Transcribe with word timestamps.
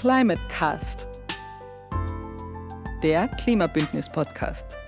Climate 0.00 0.40
Cast, 0.48 1.06
der 3.02 3.28
Klimabündnis-Podcast. 3.36 4.79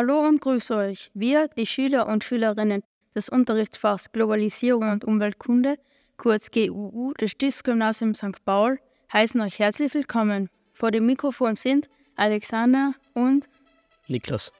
Hallo 0.00 0.20
und 0.20 0.40
grüße 0.40 0.74
euch. 0.74 1.10
Wir, 1.12 1.48
die 1.58 1.66
Schüler 1.66 2.08
und 2.08 2.24
Schülerinnen 2.24 2.82
des 3.14 3.28
Unterrichtsfachs 3.28 4.10
Globalisierung 4.10 4.90
und 4.90 5.04
Umweltkunde, 5.04 5.76
kurz 6.16 6.50
GUU 6.50 7.12
des 7.20 7.32
Stiftsgymnasiums 7.32 8.16
St. 8.16 8.42
Paul, 8.46 8.78
heißen 9.12 9.38
euch 9.42 9.58
herzlich 9.58 9.92
willkommen. 9.92 10.48
Vor 10.72 10.90
dem 10.90 11.04
Mikrofon 11.04 11.54
sind 11.54 11.90
Alexander 12.16 12.94
und 13.12 13.46
Niklas. 14.08 14.52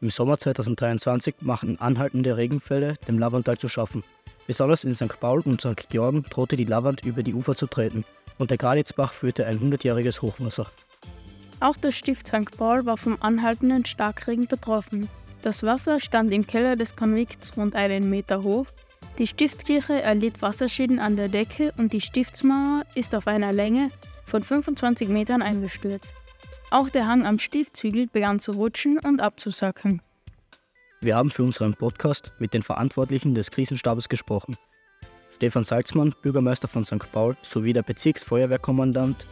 Im 0.00 0.10
Sommer 0.10 0.40
2023 0.40 1.36
machen 1.42 1.78
anhaltende 1.78 2.36
Regenfälle 2.36 2.94
dem 3.06 3.20
Lavandtal 3.20 3.56
zu 3.56 3.68
schaffen. 3.68 4.02
Besonders 4.48 4.82
in 4.82 4.96
St. 4.96 5.20
Paul 5.20 5.38
und 5.44 5.60
St. 5.60 5.88
Georgen 5.88 6.24
drohte 6.28 6.56
die 6.56 6.64
Lavand 6.64 7.04
über 7.04 7.22
die 7.22 7.34
Ufer 7.34 7.54
zu 7.54 7.68
treten 7.68 8.04
und 8.38 8.50
der 8.50 8.58
Granitzbach 8.58 9.12
führte 9.12 9.46
ein 9.46 9.60
100-jähriges 9.60 10.20
Hochwasser. 10.20 10.66
Auch 11.64 11.78
das 11.78 11.96
Stift 11.96 12.26
St. 12.26 12.58
Paul 12.58 12.84
war 12.84 12.98
vom 12.98 13.16
anhaltenden 13.20 13.86
Starkregen 13.86 14.46
betroffen. 14.46 15.08
Das 15.40 15.62
Wasser 15.62 15.98
stand 15.98 16.30
im 16.30 16.46
Keller 16.46 16.76
des 16.76 16.94
Konvikts 16.94 17.56
rund 17.56 17.74
einen 17.74 18.10
Meter 18.10 18.42
hoch. 18.42 18.66
Die 19.16 19.26
Stiftskirche 19.26 20.02
erlitt 20.02 20.42
Wasserschäden 20.42 20.98
an 20.98 21.16
der 21.16 21.30
Decke 21.30 21.72
und 21.78 21.94
die 21.94 22.02
Stiftsmauer 22.02 22.82
ist 22.94 23.14
auf 23.14 23.26
einer 23.26 23.50
Länge 23.54 23.88
von 24.26 24.42
25 24.42 25.08
Metern 25.08 25.40
eingestürzt. 25.40 26.12
Auch 26.70 26.90
der 26.90 27.06
Hang 27.06 27.24
am 27.24 27.38
Stiftzügel 27.38 28.08
begann 28.08 28.40
zu 28.40 28.52
rutschen 28.52 28.98
und 28.98 29.22
abzusacken. 29.22 30.02
Wir 31.00 31.16
haben 31.16 31.30
für 31.30 31.44
unseren 31.44 31.72
Podcast 31.72 32.30
mit 32.38 32.52
den 32.52 32.62
Verantwortlichen 32.62 33.34
des 33.34 33.50
Krisenstabes 33.50 34.10
gesprochen. 34.10 34.58
Stefan 35.36 35.64
Salzmann, 35.64 36.14
Bürgermeister 36.20 36.68
von 36.68 36.84
St. 36.84 37.10
Paul, 37.10 37.38
sowie 37.42 37.72
der 37.72 37.82
Bezirksfeuerwehrkommandant 37.84 39.24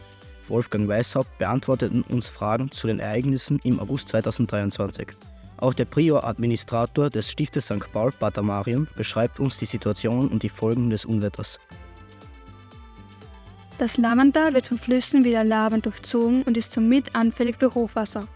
Wolfgang 0.53 0.87
Weishaupt 0.87 1.35
beantworteten 1.39 2.03
uns 2.03 2.29
Fragen 2.29 2.69
zu 2.69 2.85
den 2.85 2.99
Ereignissen 2.99 3.59
im 3.63 3.79
August 3.79 4.09
2023. 4.09 5.07
Auch 5.57 5.73
der 5.73 5.85
Prior-Administrator 5.85 7.09
des 7.09 7.31
Stiftes 7.31 7.65
St. 7.65 7.91
Paul, 7.91 8.11
Pater 8.11 8.43
Marion, 8.43 8.87
beschreibt 8.95 9.39
uns 9.39 9.57
die 9.57 9.65
Situation 9.65 10.27
und 10.27 10.43
die 10.43 10.49
Folgen 10.49 10.91
des 10.91 11.05
Unwetters. 11.05 11.57
Das 13.79 13.97
Lavandal 13.97 14.53
wird 14.53 14.67
von 14.67 14.77
Flüssen 14.77 15.23
wie 15.23 15.31
der 15.31 15.43
Lavan 15.43 15.81
durchzogen 15.81 16.43
und 16.43 16.55
ist 16.55 16.71
somit 16.71 17.15
anfällig 17.15 17.55
für 17.57 17.73
Hochwasser. 17.73 18.27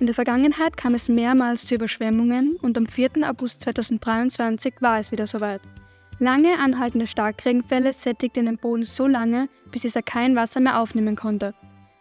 In 0.00 0.06
der 0.06 0.14
Vergangenheit 0.16 0.76
kam 0.76 0.94
es 0.94 1.08
mehrmals 1.08 1.66
zu 1.66 1.76
Überschwemmungen 1.76 2.56
und 2.60 2.76
am 2.78 2.86
4. 2.86 3.10
August 3.22 3.60
2023 3.60 4.74
war 4.80 4.98
es 4.98 5.12
wieder 5.12 5.28
soweit. 5.28 5.60
Lange 6.22 6.58
anhaltende 6.58 7.06
Starkregenfälle 7.06 7.94
sättigten 7.94 8.44
den 8.44 8.58
Boden 8.58 8.84
so 8.84 9.06
lange, 9.06 9.48
bis 9.70 9.80
dieser 9.80 10.02
kein 10.02 10.36
Wasser 10.36 10.60
mehr 10.60 10.78
aufnehmen 10.78 11.16
konnte. 11.16 11.54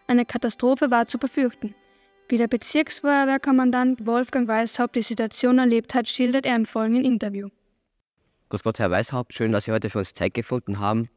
Eine 0.07 0.25
Katastrophe 0.25 0.91
war 0.91 1.07
zu 1.07 1.17
befürchten. 1.17 1.73
Wie 2.27 2.35
der 2.35 2.49
Bezirksfeuerwehrkommandant 2.49 4.05
Wolfgang 4.05 4.49
Weishaupt 4.49 4.97
die 4.97 5.03
Situation 5.03 5.57
erlebt 5.57 5.95
hat, 5.95 6.09
schildert 6.09 6.45
er 6.45 6.57
im 6.57 6.65
folgenden 6.65 7.05
Interview. 7.05 7.47
Grüß 8.49 8.61
Gott, 8.61 8.79
Herr 8.79 8.91
Weishaupt, 8.91 9.33
schön, 9.33 9.53
dass 9.53 9.63
Sie 9.63 9.71
heute 9.71 9.89
für 9.89 9.99
uns 9.99 10.13
Zeit 10.13 10.33
gefunden 10.33 10.79
haben. 10.79 11.09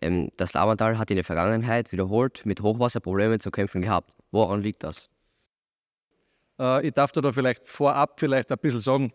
Ähm, 0.00 0.32
das 0.36 0.52
Lavandal 0.52 0.98
hat 0.98 1.12
in 1.12 1.16
der 1.16 1.24
Vergangenheit 1.24 1.92
wiederholt 1.92 2.44
mit 2.44 2.60
Hochwasserproblemen 2.60 3.38
zu 3.38 3.52
kämpfen 3.52 3.82
gehabt. 3.82 4.12
Woran 4.32 4.62
liegt 4.62 4.82
das? 4.82 5.08
Äh, 6.58 6.88
ich 6.88 6.92
darf 6.92 7.12
da 7.12 7.30
vielleicht 7.30 7.70
vorab 7.70 8.18
vielleicht 8.18 8.50
ein 8.50 8.58
bisschen 8.58 8.80
sagen, 8.80 9.12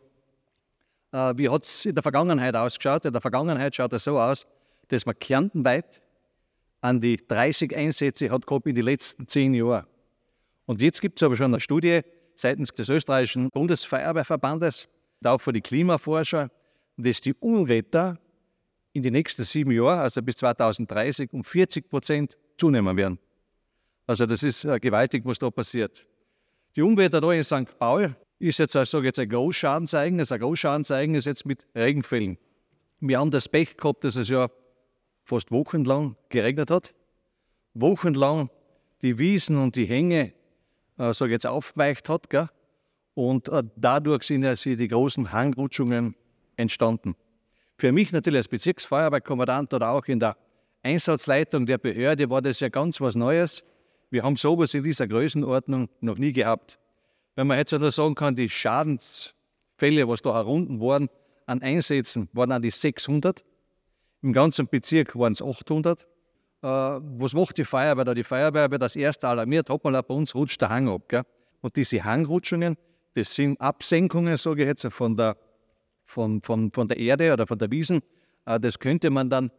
wie 1.12 1.50
hat 1.50 1.64
es 1.64 1.86
in 1.86 1.96
der 1.96 2.04
Vergangenheit 2.04 2.56
ausgeschaut? 2.56 3.06
In 3.06 3.14
der 3.14 3.22
Vergangenheit 3.22 3.76
schaut 3.76 3.94
es 3.94 4.04
so 4.04 4.20
aus, 4.20 4.46
dass 4.90 5.06
man 5.06 5.18
kärntenweit 5.18 6.02
an 6.82 7.02
die 7.02 7.18
30 7.18 7.76
Einsätze 7.76 8.30
hat 8.30 8.46
gehabt 8.46 8.68
in 8.68 8.76
den 8.76 8.86
letzten 8.86 9.28
zehn 9.28 9.54
Jahren. 9.54 9.86
Und 10.66 10.82
jetzt 10.82 11.02
gibt 11.02 11.20
es 11.20 11.24
aber 11.24 11.36
schon 11.36 11.54
eine 11.54 11.60
Studie 11.60 12.02
seitens 12.36 12.70
des 12.72 12.90
österreichischen 12.90 13.50
Bundesfeuerwehrverbandes 13.50 14.90
und 15.22 15.28
auch 15.28 15.42
von 15.42 15.54
den 15.54 15.64
Klimaforscher, 15.64 16.52
dass 16.98 17.22
die 17.22 17.34
Unwetter 17.34 18.20
in 18.94 19.04
den 19.04 19.14
nächsten 19.14 19.44
sieben 19.44 19.72
Jahren, 19.72 20.00
also 20.00 20.22
bis 20.22 20.38
2030, 20.38 21.32
um 21.34 21.44
40 21.44 21.90
Prozent 21.90 22.38
zunehmen 22.58 22.98
werden. 22.98 23.20
Also 24.06 24.26
das 24.26 24.44
ist 24.44 24.66
äh, 24.66 24.80
gewaltig, 24.80 25.24
was 25.26 25.38
da 25.38 25.50
passiert. 25.50 26.08
Die 26.76 26.82
Unwetter 26.82 27.22
da 27.22 27.32
in 27.32 27.44
St. 27.44 27.78
Paul 27.78 28.16
ist 28.40 28.60
jetzt, 28.60 28.76
also, 28.76 29.02
jetzt 29.02 29.20
ein 29.20 29.30
Großschadenseignis. 29.30 30.32
Ein 30.32 30.40
Großschadenseignis 30.40 31.26
jetzt 31.26 31.46
mit 31.46 31.66
Regenfällen. 31.76 32.38
Wir 33.00 33.20
haben 33.20 33.32
das 33.32 33.50
Pech 33.50 33.78
gehabt, 33.78 34.04
dass 34.04 34.16
es 34.16 34.30
ja 34.30 34.50
fast 35.24 35.52
wochenlang 35.52 36.16
geregnet 36.30 36.72
hat. 36.72 36.94
Wochenlang 37.74 38.50
die 39.02 39.20
Wiesen 39.20 39.58
und 39.58 39.76
die 39.76 39.86
Hänge, 39.86 40.34
äh, 40.98 41.12
jetzt, 41.28 41.46
aufgeweicht 41.46 42.10
hat. 42.10 42.30
Gell? 42.30 42.50
Und 43.14 43.50
äh, 43.50 43.64
dadurch 43.76 44.24
sind 44.24 44.44
ja 44.44 44.54
die 44.54 44.88
großen 44.88 45.32
Hangrutschungen 45.32 46.16
entstanden. 46.56 47.16
Für 47.78 47.92
mich 47.92 48.12
natürlich 48.12 48.40
als 48.40 48.48
Bezirksfeuerwehrkommandant 48.48 49.74
oder 49.74 49.92
auch 49.92 50.06
in 50.06 50.20
der 50.20 50.38
Einsatzleitung 50.82 51.66
der 51.66 51.78
Behörde 51.78 52.30
war 52.30 52.42
das 52.42 52.60
ja 52.60 52.70
ganz 52.70 53.00
was 53.02 53.16
Neues. 53.16 53.64
Wir 54.10 54.24
haben 54.24 54.36
sowas 54.36 54.74
in 54.74 54.84
dieser 54.84 55.08
Größenordnung 55.08 55.90
noch 56.00 56.18
nie 56.18 56.32
gehabt. 56.32 56.80
Wenn 57.38 57.46
man 57.46 57.60
jetzt 57.60 57.72
nur 57.72 57.92
sagen 57.92 58.16
kann, 58.16 58.36
die 58.36 58.50
Schadensfälle, 58.50 60.08
was 60.08 60.24
da 60.24 60.34
herunden 60.34 60.82
waren, 60.82 61.08
an 61.46 61.62
Einsätzen, 61.62 62.28
waren 62.34 62.52
an 62.52 62.64
die 62.64 62.72
600. 62.72 63.46
Im 64.24 64.34
ganzen 64.34 64.68
Bezirk 64.68 65.16
waren 65.16 65.34
es 65.34 65.42
800. 65.44 66.02
Äh, 66.02 66.08
was 66.64 67.34
macht 67.34 67.60
die 67.60 67.64
Feuerwehr 67.64 68.06
da? 68.06 68.16
Die 68.16 68.24
Feuerwehr 68.24 68.72
wird 68.72 68.82
als 68.82 68.96
erster 68.96 69.30
alarmiert, 69.30 69.70
hopp 69.70 69.84
mal 69.84 70.02
bei 70.02 70.16
uns 70.16 70.34
rutscht 70.34 70.60
der 70.60 70.70
Hang 70.70 70.90
ab. 70.90 71.04
Gell? 71.10 71.22
Und 71.62 71.76
diese 71.76 72.04
Hangrutschungen, 72.04 72.76
das 73.14 73.36
sind 73.36 73.62
Absenkungen, 73.62 74.36
sage 74.36 74.64
ich 74.64 74.68
jetzt, 74.70 74.88
von 74.92 75.16
der, 75.16 75.38
von, 76.06 76.42
von, 76.42 76.72
von 76.72 76.88
der 76.88 76.98
Erde 76.98 77.32
oder 77.32 77.46
von 77.46 77.60
der 77.60 77.70
Wiesen. 77.70 78.02
Äh, 78.48 78.60
das 78.60 78.80
könnte 78.80 79.12
man 79.12 79.30
dann 79.30 79.52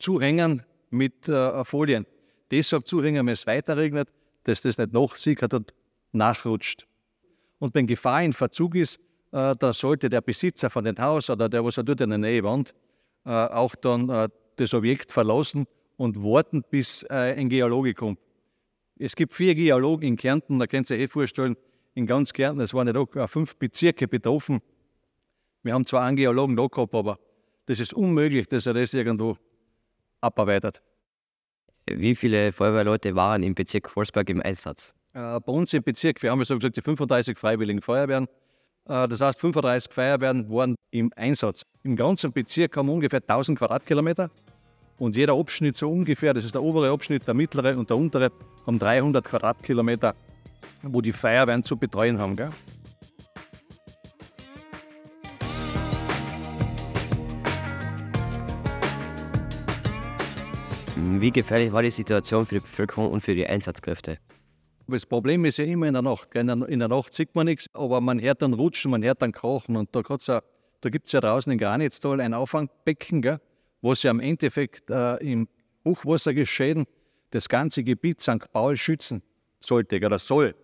zuhängen 0.00 0.64
mit 0.90 1.28
äh, 1.28 1.64
Folien. 1.64 2.06
Deshalb 2.50 2.88
zuhängen, 2.88 3.24
wenn 3.24 3.34
es 3.34 3.46
weiter 3.46 3.76
regnet, 3.76 4.08
dass 4.42 4.62
das 4.62 4.78
nicht 4.78 4.92
nachsickert 4.92 5.54
und 5.54 5.72
nachrutscht. 6.10 6.88
Und 7.60 7.74
wenn 7.74 7.86
Gefahr 7.86 8.24
in 8.24 8.32
Verzug 8.32 8.74
ist, 8.74 8.96
äh, 9.30 9.54
da 9.54 9.72
sollte 9.72 10.08
der 10.08 10.22
Besitzer 10.22 10.68
von 10.70 10.82
dem 10.82 10.98
Haus 10.98 11.30
oder 11.30 11.48
der, 11.48 11.64
was 11.64 11.76
er 11.76 11.84
dort 11.84 12.00
in 12.00 12.10
der 12.10 12.18
Nähe 12.18 12.42
wohnt, 12.42 12.74
äh, 13.24 13.30
auch 13.30 13.76
dann 13.76 14.08
äh, 14.08 14.28
das 14.56 14.74
Objekt 14.74 15.12
verlassen 15.12 15.66
und 15.96 16.22
warten, 16.22 16.64
bis 16.68 17.04
äh, 17.04 17.36
ein 17.36 17.48
Geologe 17.48 17.94
kommt. 17.94 18.18
Es 18.98 19.14
gibt 19.14 19.32
vier 19.32 19.54
Geologen 19.54 20.02
in 20.02 20.16
Kärnten, 20.16 20.58
da 20.58 20.66
könnt 20.66 20.90
ihr 20.90 20.96
euch 20.96 21.02
eh 21.02 21.08
vorstellen, 21.08 21.56
in 21.94 22.06
ganz 22.06 22.32
Kärnten, 22.32 22.60
es 22.60 22.74
waren 22.74 22.86
ja 22.86 22.92
doch 22.92 23.08
fünf 23.28 23.56
Bezirke 23.56 24.08
betroffen. 24.08 24.60
Wir 25.62 25.74
haben 25.74 25.84
zwar 25.84 26.04
einen 26.04 26.16
Geologen 26.16 26.56
da 26.56 26.66
gehabt, 26.66 26.94
aber 26.94 27.18
das 27.66 27.78
ist 27.80 27.92
unmöglich, 27.92 28.48
dass 28.48 28.66
er 28.66 28.74
das 28.74 28.94
irgendwo 28.94 29.36
abarbeitet. 30.20 30.82
Wie 31.86 32.14
viele 32.14 32.52
Feuerwehrleute 32.52 33.14
waren 33.14 33.42
im 33.42 33.54
Bezirk 33.54 33.94
Wolfsberg 33.96 34.30
im 34.30 34.42
Einsatz? 34.42 34.94
Äh, 35.20 35.40
bei 35.40 35.52
uns 35.52 35.72
im 35.74 35.82
Bezirk, 35.82 36.22
wir 36.22 36.30
haben 36.30 36.38
ja 36.38 36.44
so 36.44 36.54
gesagt, 36.54 36.76
die 36.76 36.82
35 36.82 37.36
Freiwilligen 37.36 37.82
Feuerwehren. 37.82 38.26
Äh, 38.88 39.06
das 39.08 39.20
heißt, 39.20 39.38
35 39.40 39.92
Feuerwehren 39.92 40.50
waren 40.50 40.76
im 40.90 41.12
Einsatz. 41.14 41.62
Im 41.82 41.96
ganzen 41.96 42.32
Bezirk 42.32 42.76
haben 42.76 42.86
wir 42.86 42.94
ungefähr 42.94 43.20
1000 43.20 43.58
Quadratkilometer. 43.58 44.30
Und 44.98 45.16
jeder 45.16 45.34
Abschnitt 45.34 45.76
so 45.76 45.90
ungefähr, 45.90 46.34
das 46.34 46.44
ist 46.44 46.54
der 46.54 46.62
obere 46.62 46.90
Abschnitt, 46.90 47.26
der 47.26 47.34
mittlere 47.34 47.76
und 47.76 47.90
der 47.90 47.96
untere, 47.96 48.30
haben 48.66 48.78
300 48.78 49.24
Quadratkilometer, 49.24 50.14
wo 50.82 51.00
die 51.00 51.12
Feuerwehren 51.12 51.62
zu 51.62 51.76
betreuen 51.76 52.18
haben. 52.18 52.36
Gell? 52.36 52.50
Wie 60.96 61.30
gefährlich 61.30 61.72
war 61.72 61.82
die 61.82 61.90
Situation 61.90 62.46
für 62.46 62.56
die 62.56 62.60
Bevölkerung 62.60 63.10
und 63.10 63.22
für 63.22 63.34
die 63.34 63.46
Einsatzkräfte? 63.46 64.18
Das 64.90 65.06
Problem 65.06 65.44
ist 65.44 65.58
ja 65.58 65.64
immer 65.64 65.86
in 65.86 65.94
der 65.94 66.02
Nacht. 66.02 66.34
In 66.34 66.46
der 66.46 66.88
Nacht 66.88 67.14
sieht 67.14 67.34
man 67.34 67.46
nichts, 67.46 67.66
aber 67.74 68.00
man 68.00 68.20
hört 68.20 68.42
dann 68.42 68.54
rutschen, 68.54 68.90
man 68.90 69.02
hört 69.02 69.22
dann 69.22 69.32
krachen. 69.32 69.76
Und 69.76 69.94
da, 69.94 70.02
da 70.02 70.88
gibt 70.90 71.06
es 71.06 71.12
ja 71.12 71.20
draußen 71.20 71.52
in 71.52 71.58
Granitztal 71.58 72.20
ein 72.20 72.34
Auffangbecken, 72.34 73.22
gell, 73.22 73.40
was 73.82 74.02
ja 74.02 74.10
im 74.10 74.20
Endeffekt 74.20 74.90
äh, 74.90 75.16
im 75.16 75.48
Hochwassergeschehen 75.84 76.86
das 77.30 77.48
ganze 77.48 77.84
Gebiet 77.84 78.20
St. 78.20 78.52
Paul 78.52 78.76
schützen 78.76 79.22
sollte 79.60 79.96
oder 80.04 80.18
soll. 80.18 80.54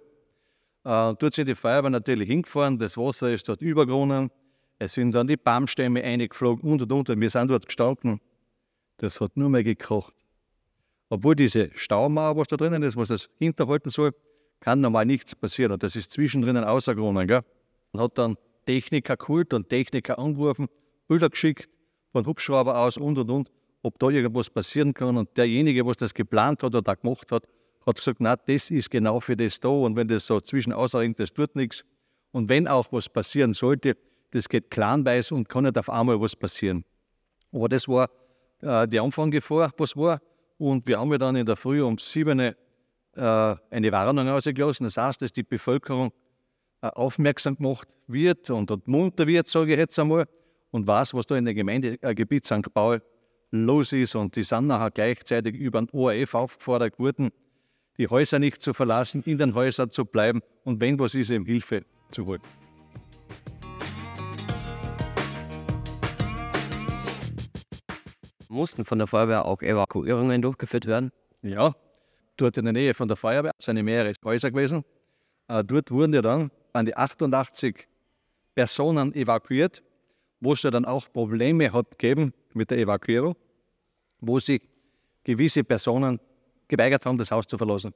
Äh, 0.85 1.15
dort 1.19 1.35
sind 1.35 1.49
die 1.49 1.55
Feuerwehr 1.55 1.91
natürlich 1.91 2.29
hingefahren, 2.29 2.79
das 2.79 2.97
Wasser 2.97 3.33
ist 3.33 3.49
dort 3.49 3.63
übergerunnen, 3.63 4.31
es 4.79 4.93
sind 4.93 5.15
dann 5.15 5.27
die 5.27 5.37
Baumstämme 5.37 6.03
eingeflogen 6.03 6.71
und 6.71 6.93
und. 6.93 7.11
Und 7.11 7.21
wir 7.21 7.31
sind 7.31 7.49
dort 7.49 7.67
gestanden. 7.67 8.21
Das 8.99 9.21
hat 9.21 9.37
nur 9.37 9.49
mehr 9.49 9.65
gekocht. 9.65 10.15
Obwohl 11.09 11.37
diese 11.37 11.71
Staumauer, 11.75 12.37
was 12.37 12.49
da 12.49 12.57
drinnen 12.57 12.83
ist, 12.83 12.97
was 12.97 13.09
das 13.09 13.29
hinterhalten 13.39 13.91
soll, 13.91 14.13
kann 14.61 14.81
normal 14.81 15.07
nichts 15.07 15.35
passieren. 15.35 15.73
Und 15.73 15.83
das 15.83 15.97
ist 15.97 16.11
zwischendrin 16.11 16.57
außergerunnen. 16.57 17.27
Gell? 17.29 17.43
Und 17.93 18.01
hat 18.01 18.19
dann 18.19 18.37
Techniker 18.67 19.17
geholt 19.17 19.55
und 19.55 19.69
Techniker 19.69 20.19
angerufen, 20.19 20.67
Bilder 21.07 21.31
geschickt, 21.31 21.71
von 22.13 22.27
Hubschrauber 22.27 22.79
aus 22.79 22.97
und 22.97 23.19
und 23.19 23.31
und, 23.31 23.51
ob 23.83 23.99
da 23.99 24.09
irgendwas 24.09 24.51
passieren 24.51 24.93
kann. 24.93 25.17
Und 25.17 25.37
derjenige, 25.37 25.87
was 25.87 25.97
das 25.97 26.13
geplant 26.13 26.63
hat 26.63 26.75
oder 26.75 26.97
gemacht 26.97 27.31
hat, 27.31 27.47
hat 27.87 27.97
gesagt, 27.97 28.19
na, 28.21 28.35
das 28.35 28.71
ist 28.71 28.91
genau 28.91 29.21
für 29.21 29.37
das 29.37 29.61
da. 29.61 29.69
Und 29.69 29.95
wenn 29.95 30.09
das 30.09 30.27
so 30.27 30.41
zwischen 30.41 30.73
außerringt, 30.73 31.21
das 31.21 31.33
tut 31.33 31.55
nichts. 31.55 31.85
Und 32.33 32.49
wenn 32.49 32.67
auch 32.67 32.89
was 32.91 33.09
passieren 33.09 33.53
sollte, 33.53 33.97
das 34.33 34.49
geht 34.49 34.71
planweise 34.71 35.35
und 35.35 35.49
kann 35.49 35.65
nicht 35.65 35.79
auf 35.79 35.89
einmal 35.89 36.21
was 36.21 36.35
passieren. 36.35 36.85
Aber 37.53 37.69
das 37.69 37.87
war 37.87 38.11
äh, 38.61 38.89
die 38.89 38.99
Anfangsgefahr, 38.99 39.73
was 39.79 39.97
war. 39.97 40.21
Und 40.59 40.87
wir 40.87 40.99
haben 40.99 41.13
ja 41.13 41.19
dann 41.19 41.37
in 41.37 41.47
der 41.47 41.57
Früh 41.57 41.83
um 41.83 41.99
7 41.99 42.39
Uhr 42.39 42.55
äh, 43.17 43.57
eine 43.71 43.93
Warnung 43.93 44.29
ausgelassen. 44.29 44.85
Das 44.85 44.97
heißt, 44.97 45.23
dass 45.23 45.33
die 45.33 45.43
Bevölkerung 45.43 46.13
äh, 46.83 46.89
aufmerksam 46.89 47.57
gemacht 47.57 47.89
wird 48.07 48.51
und, 48.51 48.71
und 48.71 48.87
munter 48.87 49.27
wird, 49.27 49.47
sage 49.47 49.73
ich 49.73 49.79
jetzt 49.79 49.99
einmal, 49.99 50.27
und 50.71 50.87
weiß, 50.87 51.15
was 51.15 51.27
da 51.27 51.37
in 51.37 51.45
dem 51.45 51.57
Gemeindegebiet 51.57 52.45
St. 52.45 52.73
Paul 52.73 53.03
los 53.51 53.93
ist. 53.93 54.15
Und 54.15 54.37
die 54.37 54.43
sind 54.43 54.67
nachher 54.67 54.91
gleichzeitig 54.91 55.55
über 55.55 55.81
den 55.81 55.91
ORF 55.91 56.35
aufgefordert 56.35 56.99
worden, 56.99 57.31
die 57.99 58.09
Häuser 58.09 58.39
nicht 58.39 58.61
zu 58.61 58.75
verlassen, 58.75 59.23
in 59.25 59.39
den 59.39 59.55
Häusern 59.55 59.91
zu 59.91 60.05
bleiben 60.05 60.43
und 60.65 60.81
wenn 60.81 60.99
was 60.99 61.15
ist, 61.15 61.31
eben 61.31 61.47
Hilfe 61.47 61.85
zu 62.11 62.27
holen. 62.27 62.43
Mussten 68.57 68.87
von 68.87 68.99
der 68.99 69.07
Feuerwehr 69.07 69.45
auch 69.45 69.61
Evakuierungen 69.61 70.41
durchgeführt 70.41 70.87
werden? 70.87 71.13
Ja, 71.43 71.75
dort 72.39 72.57
in 72.57 72.65
der 72.65 72.73
Nähe 72.73 72.95
von 72.95 73.07
der 73.07 73.17
Feuerwehr 73.17 73.53
sind 73.59 73.81
mehrere 73.85 74.15
Häuser 74.25 74.51
gewesen. 74.51 74.83
Äh, 75.47 75.63
dort 75.63 75.91
wurden 75.91 76.15
ja 76.15 76.23
dann 76.23 76.51
an 76.73 76.87
die 76.87 76.97
88 76.97 77.87
Personen 78.55 79.15
evakuiert, 79.15 79.83
wo 80.41 80.55
es 80.55 80.63
ja 80.63 80.71
dann 80.71 80.87
auch 80.87 81.13
Probleme 81.13 81.71
hat 81.71 81.99
gegeben 81.99 82.33
mit 82.55 82.71
der 82.71 82.79
Evakuierung, 82.79 83.37
wo 84.21 84.39
sich 84.39 84.63
gewisse 85.23 85.63
Personen 85.63 86.19
geweigert 86.67 87.05
haben, 87.05 87.19
das 87.19 87.31
Haus 87.31 87.47
zu 87.47 87.59
verlassen. 87.59 87.93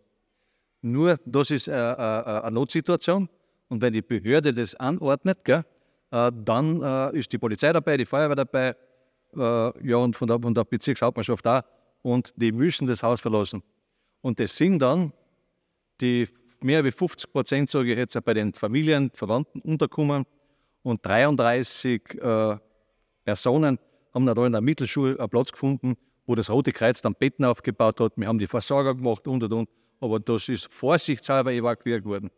Nur 0.82 1.18
das 1.24 1.50
ist 1.50 1.68
äh, 1.68 1.72
äh, 1.72 2.42
eine 2.42 2.50
Notsituation 2.50 3.30
und 3.68 3.80
wenn 3.80 3.94
die 3.94 4.02
Behörde 4.02 4.52
das 4.52 4.74
anordnet, 4.74 5.38
dann 6.10 7.12
ist 7.12 7.32
die 7.32 7.38
Polizei 7.38 7.72
dabei, 7.72 7.96
die 7.96 8.04
Feuerwehr 8.04 8.34
dabei, 8.34 8.74
ja, 9.34 9.96
und 9.96 10.16
von 10.16 10.28
der, 10.28 10.40
von 10.40 10.54
der 10.54 10.64
Bezirkshauptmannschaft 10.64 11.44
da. 11.44 11.64
Und 12.02 12.32
die 12.36 12.52
müssen 12.52 12.86
das 12.86 13.02
Haus 13.02 13.20
verlassen. 13.20 13.62
Und 14.22 14.40
das 14.40 14.56
sind 14.56 14.80
dann 14.80 15.12
die 16.00 16.28
mehr 16.62 16.82
als 16.82 16.94
50 16.94 17.32
Prozent, 17.32 17.70
sage 17.70 17.92
ich 17.92 17.98
jetzt, 17.98 18.22
bei 18.24 18.34
den 18.34 18.52
Familien, 18.54 19.10
Verwandten 19.14 19.60
unterkommen. 19.60 20.26
Und 20.82 21.04
33 21.04 22.14
äh, 22.14 22.56
Personen 23.24 23.78
haben 24.14 24.26
dann 24.26 24.34
da 24.34 24.46
in 24.46 24.52
der 24.52 24.60
Mittelschule 24.60 25.18
einen 25.18 25.28
Platz 25.28 25.52
gefunden, 25.52 25.96
wo 26.26 26.34
das 26.34 26.50
Rote 26.50 26.72
Kreuz 26.72 27.02
dann 27.02 27.14
Betten 27.14 27.44
aufgebaut 27.44 28.00
hat. 28.00 28.12
Wir 28.16 28.26
haben 28.26 28.38
die 28.38 28.46
Versorgung 28.46 28.98
gemacht 28.98 29.26
und 29.28 29.42
und 29.42 29.52
und. 29.52 29.68
Aber 30.00 30.18
das 30.18 30.48
ist 30.48 30.72
vorsichtshalber 30.72 31.52
evakuiert 31.52 32.04
worden. 32.04 32.30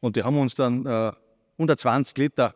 Und 0.00 0.16
die 0.16 0.22
haben 0.22 0.38
uns 0.38 0.54
dann 0.54 0.86
äh, 0.86 1.12
120 1.58 2.16
Liter 2.18 2.54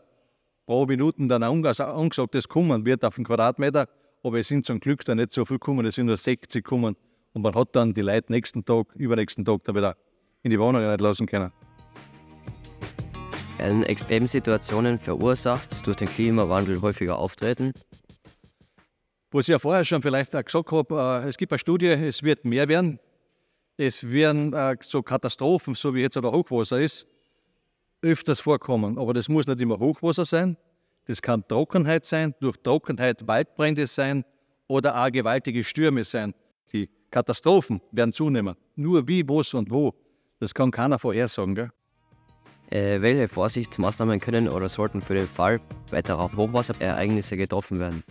pro 0.68 0.84
Minute 0.84 1.26
dann 1.28 1.42
angesagt, 1.42 2.34
das 2.34 2.46
kommen 2.46 2.84
wird 2.84 3.02
auf 3.02 3.14
den 3.14 3.24
Quadratmeter, 3.24 3.88
aber 4.22 4.38
es 4.38 4.48
sind 4.48 4.66
zum 4.66 4.80
Glück 4.80 5.02
dann 5.02 5.16
nicht 5.16 5.32
so 5.32 5.46
viel 5.46 5.58
gekommen, 5.58 5.86
es 5.86 5.94
sind 5.94 6.04
nur 6.04 6.18
60 6.18 6.62
gekommen. 6.62 6.94
Und 7.32 7.40
man 7.40 7.54
hat 7.54 7.74
dann 7.74 7.94
die 7.94 8.02
Leute 8.02 8.30
nächsten 8.30 8.66
Tag, 8.66 8.94
übernächsten 8.94 9.46
Tag 9.46 9.64
dann 9.64 9.74
wieder 9.74 9.96
in 10.42 10.50
die 10.50 10.60
Wohnung 10.60 10.82
lassen 10.82 11.26
können. 11.26 11.52
Werden 13.56 13.82
Extremsituationen 13.82 14.98
verursacht 14.98 15.86
durch 15.86 15.96
den 15.96 16.08
Klimawandel 16.08 16.82
häufiger 16.82 17.18
auftreten? 17.18 17.72
Was 19.30 19.48
ich 19.48 19.52
ja 19.52 19.58
vorher 19.58 19.86
schon 19.86 20.02
vielleicht 20.02 20.36
auch 20.36 20.44
gesagt 20.44 20.70
habe, 20.70 21.22
äh, 21.24 21.28
es 21.28 21.38
gibt 21.38 21.50
eine 21.50 21.58
Studie, 21.58 21.86
es 21.86 22.22
wird 22.22 22.44
mehr 22.44 22.68
werden. 22.68 23.00
Es 23.78 24.10
werden 24.10 24.52
äh, 24.52 24.76
so 24.82 25.02
Katastrophen, 25.02 25.74
so 25.74 25.94
wie 25.94 26.02
jetzt 26.02 26.18
oder 26.18 26.30
Hochwasser 26.30 26.78
ist, 26.78 27.06
öfters 28.02 28.40
vorkommen. 28.40 28.98
Aber 28.98 29.14
das 29.14 29.28
muss 29.28 29.46
nicht 29.46 29.60
immer 29.60 29.78
Hochwasser 29.78 30.24
sein. 30.24 30.56
Das 31.06 31.22
kann 31.22 31.46
Trockenheit 31.46 32.04
sein, 32.04 32.34
durch 32.40 32.56
Trockenheit 32.58 33.26
Waldbrände 33.26 33.86
sein 33.86 34.24
oder 34.66 35.02
auch 35.02 35.10
gewaltige 35.10 35.64
Stürme 35.64 36.04
sein. 36.04 36.34
Die 36.72 36.88
Katastrophen 37.10 37.80
werden 37.92 38.12
zunehmen. 38.12 38.56
Nur 38.76 39.08
wie, 39.08 39.26
was 39.26 39.54
und 39.54 39.70
wo, 39.70 39.94
das 40.38 40.54
kann 40.54 40.70
keiner 40.70 40.98
vorhersagen. 40.98 41.54
Gell? 41.54 41.70
Äh, 42.70 43.00
welche 43.00 43.28
Vorsichtsmaßnahmen 43.28 44.20
können 44.20 44.48
oder 44.48 44.68
sollten 44.68 45.00
für 45.00 45.14
den 45.14 45.26
Fall 45.26 45.60
weiterer 45.90 46.30
Hochwasserereignisse 46.36 47.38
getroffen 47.38 47.78
werden? 47.78 48.04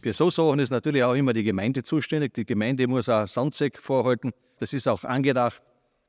Für 0.00 0.12
so 0.12 0.30
Sachen 0.30 0.60
ist 0.60 0.70
natürlich 0.70 1.02
auch 1.02 1.14
immer 1.14 1.32
die 1.32 1.42
Gemeinde 1.42 1.82
zuständig. 1.82 2.32
Die 2.34 2.46
Gemeinde 2.46 2.86
muss 2.86 3.08
auch 3.08 3.26
Sandsäck 3.26 3.80
vorhalten. 3.80 4.32
Das 4.60 4.72
ist 4.72 4.86
auch 4.86 5.02
angedacht, 5.02 5.60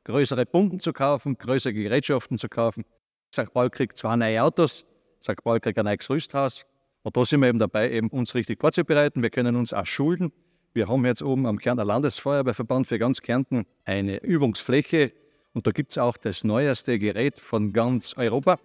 größere 0.04 0.46
Pumpen 0.46 0.80
zu 0.80 0.94
kaufen, 0.94 1.36
größere 1.40 1.74
Gerätschaften 1.74 2.38
zu 2.38 2.48
kaufen. 2.48 2.86
St. 3.34 3.52
Paul 3.54 3.70
kriegt 3.70 3.98
zwei 3.98 4.16
neue 4.16 4.42
Autos, 4.42 4.86
St. 5.22 5.44
Paul 5.44 5.60
kriegt 5.60 5.78
ein 5.78 5.86
neues 5.86 6.10
Rüsthaus. 6.10 6.66
Und 7.04 7.16
da 7.16 7.24
sind 7.24 7.42
wir 7.42 7.48
eben 7.48 7.60
dabei, 7.60 7.92
eben 7.92 8.10
uns 8.10 8.36
richtig 8.36 8.60
vorzubereiten. 8.60 9.22
Wir 9.22 9.30
können 9.30 9.56
uns 9.56 9.74
auch 9.74 9.86
schulden. 9.86 10.32
Wir 10.74 10.88
haben 10.88 11.06
jetzt 11.06 11.24
oben 11.24 11.46
am 11.46 11.58
Kärntner 11.58 11.86
Landesfeuerwehrverband 11.86 12.86
für 12.86 13.00
ganz 13.00 13.22
Kärnten 13.22 13.66
eine 13.86 14.22
Übungsfläche. 14.24 15.14
Und 15.54 15.66
da 15.66 15.72
gibt 15.72 15.92
es 15.92 15.98
auch 15.98 16.18
das 16.18 16.44
neueste 16.44 17.00
Gerät 17.00 17.40
von 17.40 17.74
ganz 17.74 18.16
Europa. 18.18 18.60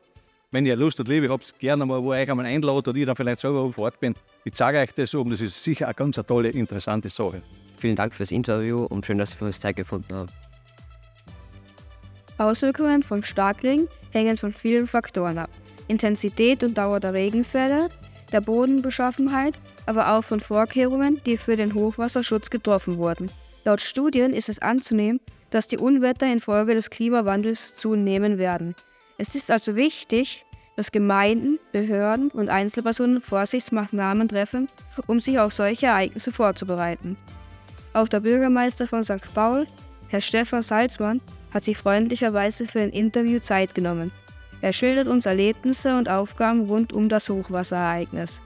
Wenn 0.51 0.67
ihr 0.67 0.77
Lust 0.77 1.01
und 1.01 1.09
Liebe 1.09 1.31
habt, 1.31 1.59
gerne 1.59 1.87
mal, 1.87 2.03
wo 2.03 2.13
ihr 2.13 2.21
euch 2.21 2.31
einmal 2.31 2.45
einladet 2.45 2.89
und 2.89 2.97
ich 2.97 3.07
dann 3.07 3.17
vielleicht 3.17 3.41
selber 3.41 3.73
vor 3.73 3.85
Ort 3.85 4.01
bin. 4.01 4.15
Ich 4.45 4.53
zeige 4.53 4.79
euch 4.79 4.93
das 4.93 5.15
oben. 5.15 5.31
Das 5.31 5.41
ist 5.41 5.63
sicher 5.63 5.87
eine 5.87 5.95
ganz 5.95 6.17
tolle, 6.27 6.51
interessante 6.51 7.09
Sache. 7.09 7.41
Vielen 7.79 7.97
Dank 7.97 8.15
fürs 8.15 8.31
Interview 8.31 8.85
und 8.85 9.07
schön, 9.07 9.17
dass 9.17 9.31
Sie 9.31 9.37
für 9.39 9.47
uns 9.47 9.59
Zeit 9.59 9.77
gefunden 9.77 10.15
haben. 10.15 10.52
Auswirkungen 12.45 13.03
von 13.03 13.23
Starkregen 13.23 13.89
hängen 14.11 14.37
von 14.37 14.53
vielen 14.53 14.87
Faktoren 14.87 15.39
ab. 15.39 15.51
Intensität 15.89 16.63
und 16.65 16.77
Dauer 16.79 17.01
der 17.01 17.13
Regenfälle, 17.13 17.89
der 18.33 18.41
Bodenbeschaffenheit, 18.41 19.59
aber 19.87 20.13
auch 20.13 20.23
von 20.23 20.41
Vorkehrungen, 20.41 21.21
die 21.27 21.37
für 21.37 21.57
den 21.57 21.75
Hochwasserschutz 21.75 22.51
getroffen 22.51 22.97
wurden. 22.97 23.31
Laut 23.65 23.81
Studien 23.81 24.33
ist 24.33 24.49
es 24.49 24.61
anzunehmen, 24.61 25.21
dass 25.51 25.69
die 25.69 25.79
Unwetter 25.79 26.27
infolge 26.27 26.75
des 26.75 26.91
Klimawandels 26.91 27.75
zunehmen 27.77 28.39
werden. 28.39 28.75
Es 29.19 29.35
ist 29.35 29.51
also 29.51 29.77
wichtig, 29.77 30.45
dass 30.77 30.91
Gemeinden, 30.91 31.59
Behörden 31.71 32.31
und 32.31 32.49
Einzelpersonen 32.49 33.21
Vorsichtsmaßnahmen 33.21 34.29
treffen, 34.29 34.69
um 35.07 35.21
sich 35.21 35.39
auf 35.39 35.53
solche 35.53 35.87
Ereignisse 35.87 36.33
vorzubereiten. 36.33 37.17
Auch 37.93 38.09
der 38.09 38.21
Bürgermeister 38.21 38.87
von 38.87 39.05
St. 39.05 39.35
Paul, 39.35 39.67
Herr 40.09 40.23
Stefan 40.23 40.63
Salzmann, 40.63 41.21
hat 41.53 41.65
sich 41.65 41.77
freundlicherweise 41.77 42.67
für 42.67 42.81
ein 42.81 42.91
Interview 42.91 43.41
Zeit 43.41 43.75
genommen. 43.75 44.11
Er 44.61 44.73
schildert 44.73 45.09
uns 45.09 45.27
Erlebnisse 45.27 45.97
und 45.97 46.09
Aufgaben 46.09 46.67
rund 46.67 46.93
um 46.93 47.09
das 47.09 47.29
Hochwasserereignis, 47.29 48.41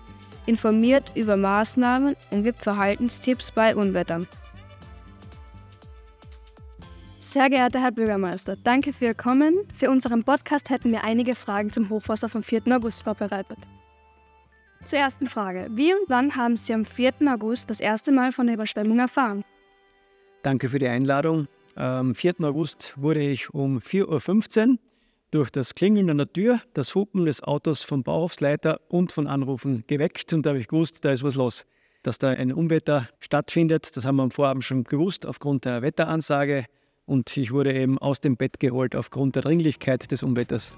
informiert 0.46 1.12
über 1.14 1.36
Maßnahmen 1.36 2.16
und 2.30 2.42
gibt 2.42 2.62
Verhaltenstipps 2.62 3.50
bei 3.50 3.76
Unwettern. 3.76 4.26
Sehr 7.20 7.50
geehrter 7.50 7.82
Herr 7.82 7.92
Bürgermeister, 7.92 8.56
danke 8.56 8.94
für 8.94 9.06
Ihr 9.06 9.14
Kommen. 9.14 9.58
Für 9.76 9.90
unseren 9.90 10.25
Podcast 10.25 10.70
hätten 10.70 10.90
wir 10.90 11.04
einige 11.04 11.34
Fragen 11.34 11.70
zum 11.70 11.90
Hochwasser 11.90 12.30
vom 12.30 12.42
4. 12.42 12.62
August 12.70 13.02
vorbereitet. 13.02 13.58
Zur 14.84 15.00
ersten 15.00 15.28
Frage. 15.28 15.68
Wie 15.72 15.92
und 15.92 16.08
wann 16.08 16.36
haben 16.36 16.56
Sie 16.56 16.72
am 16.72 16.84
4. 16.84 17.14
August 17.28 17.68
das 17.68 17.80
erste 17.80 18.12
Mal 18.12 18.32
von 18.32 18.46
der 18.46 18.54
Überschwemmung 18.54 19.00
erfahren? 19.00 19.44
Danke 20.42 20.68
für 20.68 20.78
die 20.78 20.86
Einladung. 20.86 21.48
Am 21.76 22.14
4. 22.14 22.40
August 22.40 22.95
wurde 22.97 23.21
ich 23.21 23.52
um 23.52 23.80
4.15 23.80 24.68
Uhr 24.71 24.78
durch 25.30 25.50
das 25.50 25.75
Klingeln 25.75 26.09
an 26.09 26.16
der 26.16 26.33
Tür, 26.33 26.62
das 26.73 26.95
Hupen 26.95 27.26
des 27.26 27.42
Autos 27.42 27.83
vom 27.83 28.02
Bauhofsleiter 28.02 28.80
und 28.88 29.12
von 29.12 29.26
Anrufen 29.26 29.85
geweckt 29.87 30.33
und 30.33 30.47
da 30.47 30.50
habe 30.50 30.59
ich 30.59 30.68
gewusst, 30.68 31.04
da 31.04 31.12
ist 31.12 31.23
was 31.23 31.35
los. 31.35 31.66
Dass 32.02 32.16
da 32.16 32.30
ein 32.30 32.50
Unwetter 32.50 33.11
stattfindet, 33.21 33.95
das 33.95 34.06
haben 34.06 34.16
wir 34.16 34.23
am 34.23 34.30
Vorabend 34.30 34.64
schon 34.64 34.85
gewusst 34.85 35.26
aufgrund 35.26 35.66
der 35.66 35.83
Wetteransage 35.83 36.64
und 37.04 37.37
ich 37.37 37.52
wurde 37.52 37.75
eben 37.75 37.99
aus 37.99 38.21
dem 38.21 38.38
Bett 38.38 38.59
geholt 38.59 38.97
aufgrund 38.97 39.35
der 39.35 39.42
Dringlichkeit 39.42 40.11
des 40.11 40.23
Unwetters. 40.23 40.73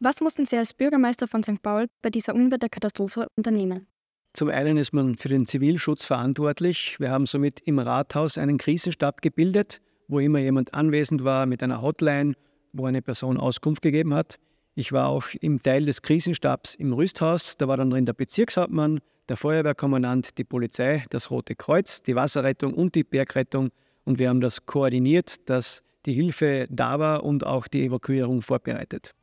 Was 0.00 0.22
mussten 0.22 0.46
Sie 0.46 0.56
als 0.56 0.72
Bürgermeister 0.72 1.28
von 1.28 1.42
St. 1.42 1.60
Paul 1.62 1.88
bei 2.00 2.08
dieser 2.08 2.34
Unwetterkatastrophe 2.34 3.26
unternehmen? 3.36 3.86
Zum 4.34 4.48
einen 4.48 4.78
ist 4.78 4.92
man 4.92 5.16
für 5.16 5.28
den 5.28 5.46
Zivilschutz 5.46 6.06
verantwortlich. 6.06 6.98
Wir 6.98 7.10
haben 7.10 7.24
somit 7.24 7.60
im 7.66 7.78
Rathaus 7.78 8.36
einen 8.36 8.58
Krisenstab 8.58 9.22
gebildet, 9.22 9.80
wo 10.08 10.18
immer 10.18 10.40
jemand 10.40 10.74
anwesend 10.74 11.22
war 11.22 11.46
mit 11.46 11.62
einer 11.62 11.82
Hotline, 11.82 12.34
wo 12.72 12.86
eine 12.86 13.00
Person 13.00 13.38
Auskunft 13.38 13.80
gegeben 13.80 14.12
hat. 14.12 14.40
Ich 14.74 14.90
war 14.90 15.08
auch 15.08 15.26
im 15.40 15.62
Teil 15.62 15.86
des 15.86 16.02
Krisenstabs 16.02 16.74
im 16.74 16.92
Rüsthaus. 16.92 17.56
Da 17.56 17.68
war 17.68 17.76
dann 17.76 17.90
drin 17.90 18.06
der 18.06 18.12
Bezirkshauptmann, 18.12 18.98
der 19.28 19.36
Feuerwehrkommandant, 19.36 20.36
die 20.36 20.42
Polizei, 20.42 21.04
das 21.10 21.30
Rote 21.30 21.54
Kreuz, 21.54 22.02
die 22.02 22.16
Wasserrettung 22.16 22.74
und 22.74 22.96
die 22.96 23.04
Bergrettung. 23.04 23.70
Und 24.04 24.18
wir 24.18 24.30
haben 24.30 24.40
das 24.40 24.66
koordiniert, 24.66 25.48
dass 25.48 25.84
die 26.06 26.12
Hilfe 26.12 26.66
da 26.70 26.98
war 26.98 27.22
und 27.22 27.46
auch 27.46 27.68
die 27.68 27.84
Evakuierung 27.84 28.42
vorbereitet. 28.42 29.14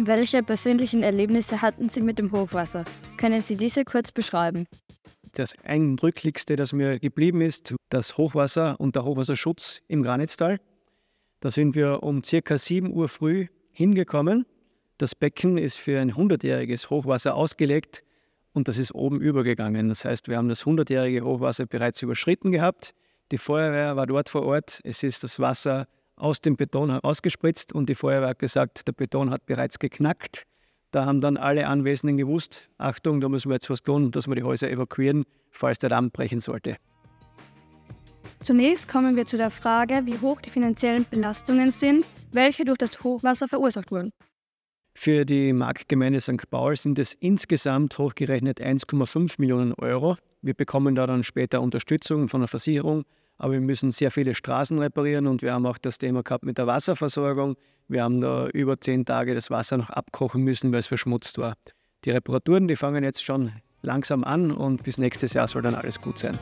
Welche 0.00 0.44
persönlichen 0.44 1.02
Erlebnisse 1.02 1.60
hatten 1.60 1.88
Sie 1.88 2.00
mit 2.00 2.20
dem 2.20 2.30
Hochwasser? 2.30 2.84
Können 3.16 3.42
Sie 3.42 3.56
diese 3.56 3.84
kurz 3.84 4.12
beschreiben? 4.12 4.68
Das 5.32 5.56
Eindrücklichste, 5.64 6.54
das 6.54 6.72
mir 6.72 7.00
geblieben 7.00 7.40
ist, 7.40 7.74
das 7.88 8.16
Hochwasser 8.16 8.78
und 8.78 8.94
der 8.94 9.04
Hochwasserschutz 9.04 9.82
im 9.88 10.04
Granitztal. 10.04 10.60
Da 11.40 11.50
sind 11.50 11.74
wir 11.74 12.04
um 12.04 12.22
circa 12.22 12.58
7 12.58 12.92
Uhr 12.92 13.08
früh 13.08 13.48
hingekommen. 13.72 14.46
Das 14.98 15.16
Becken 15.16 15.58
ist 15.58 15.78
für 15.78 16.00
ein 16.00 16.12
100-jähriges 16.12 16.90
Hochwasser 16.90 17.34
ausgelegt 17.34 18.04
und 18.52 18.68
das 18.68 18.78
ist 18.78 18.94
oben 18.94 19.20
übergegangen. 19.20 19.88
Das 19.88 20.04
heißt, 20.04 20.28
wir 20.28 20.36
haben 20.36 20.48
das 20.48 20.64
100-jährige 20.64 21.24
Hochwasser 21.24 21.66
bereits 21.66 22.02
überschritten 22.02 22.52
gehabt. 22.52 22.94
Die 23.32 23.38
Feuerwehr 23.38 23.96
war 23.96 24.06
dort 24.06 24.28
vor 24.28 24.42
Ort. 24.44 24.80
Es 24.84 25.02
ist 25.02 25.24
das 25.24 25.40
Wasser 25.40 25.88
aus 26.18 26.40
dem 26.40 26.56
Beton 26.56 26.90
herausgespritzt 26.90 27.72
und 27.72 27.88
die 27.88 27.94
Feuerwehr 27.94 28.28
hat 28.28 28.38
gesagt, 28.38 28.86
der 28.86 28.92
Beton 28.92 29.30
hat 29.30 29.46
bereits 29.46 29.78
geknackt. 29.78 30.44
Da 30.90 31.04
haben 31.04 31.20
dann 31.20 31.36
alle 31.36 31.66
Anwesenden 31.66 32.16
gewusst, 32.16 32.68
Achtung, 32.78 33.20
da 33.20 33.28
müssen 33.28 33.50
wir 33.50 33.54
jetzt 33.54 33.68
was 33.68 33.82
tun, 33.82 34.10
dass 34.10 34.26
wir 34.26 34.34
die 34.34 34.42
Häuser 34.42 34.70
evakuieren, 34.70 35.24
falls 35.50 35.78
der 35.78 35.90
Damm 35.90 36.10
brechen 36.10 36.38
sollte. 36.38 36.76
Zunächst 38.40 38.88
kommen 38.88 39.16
wir 39.16 39.26
zu 39.26 39.36
der 39.36 39.50
Frage, 39.50 40.02
wie 40.04 40.18
hoch 40.18 40.40
die 40.40 40.50
finanziellen 40.50 41.04
Belastungen 41.10 41.70
sind, 41.70 42.04
welche 42.32 42.64
durch 42.64 42.78
das 42.78 43.02
Hochwasser 43.02 43.48
verursacht 43.48 43.90
wurden. 43.90 44.12
Für 44.94 45.24
die 45.24 45.52
Marktgemeinde 45.52 46.20
St. 46.20 46.50
Paul 46.50 46.76
sind 46.76 46.98
es 46.98 47.14
insgesamt 47.14 47.98
hochgerechnet 47.98 48.60
1,5 48.60 49.34
Millionen 49.38 49.72
Euro. 49.74 50.16
Wir 50.42 50.54
bekommen 50.54 50.94
da 50.94 51.06
dann 51.06 51.22
später 51.22 51.60
Unterstützung 51.60 52.28
von 52.28 52.40
der 52.40 52.48
Versicherung, 52.48 53.04
aber 53.38 53.54
wir 53.54 53.60
müssen 53.60 53.90
sehr 53.90 54.10
viele 54.10 54.34
Straßen 54.34 54.78
reparieren 54.78 55.26
und 55.26 55.42
wir 55.42 55.52
haben 55.52 55.64
auch 55.64 55.78
das 55.78 55.98
Thema 55.98 56.22
gehabt 56.22 56.44
mit 56.44 56.58
der 56.58 56.66
Wasserversorgung. 56.66 57.56
Wir 57.86 58.02
haben 58.02 58.20
da 58.20 58.48
über 58.48 58.80
zehn 58.80 59.06
Tage 59.06 59.34
das 59.34 59.50
Wasser 59.50 59.78
noch 59.78 59.90
abkochen 59.90 60.42
müssen, 60.42 60.72
weil 60.72 60.80
es 60.80 60.88
verschmutzt 60.88 61.38
war. 61.38 61.54
Die 62.04 62.10
Reparaturen, 62.10 62.68
die 62.68 62.76
fangen 62.76 63.04
jetzt 63.04 63.24
schon 63.24 63.52
langsam 63.82 64.24
an 64.24 64.50
und 64.50 64.82
bis 64.82 64.98
nächstes 64.98 65.32
Jahr 65.32 65.48
soll 65.48 65.62
dann 65.62 65.74
alles 65.74 65.98
gut 66.00 66.18
sein. 66.18 66.36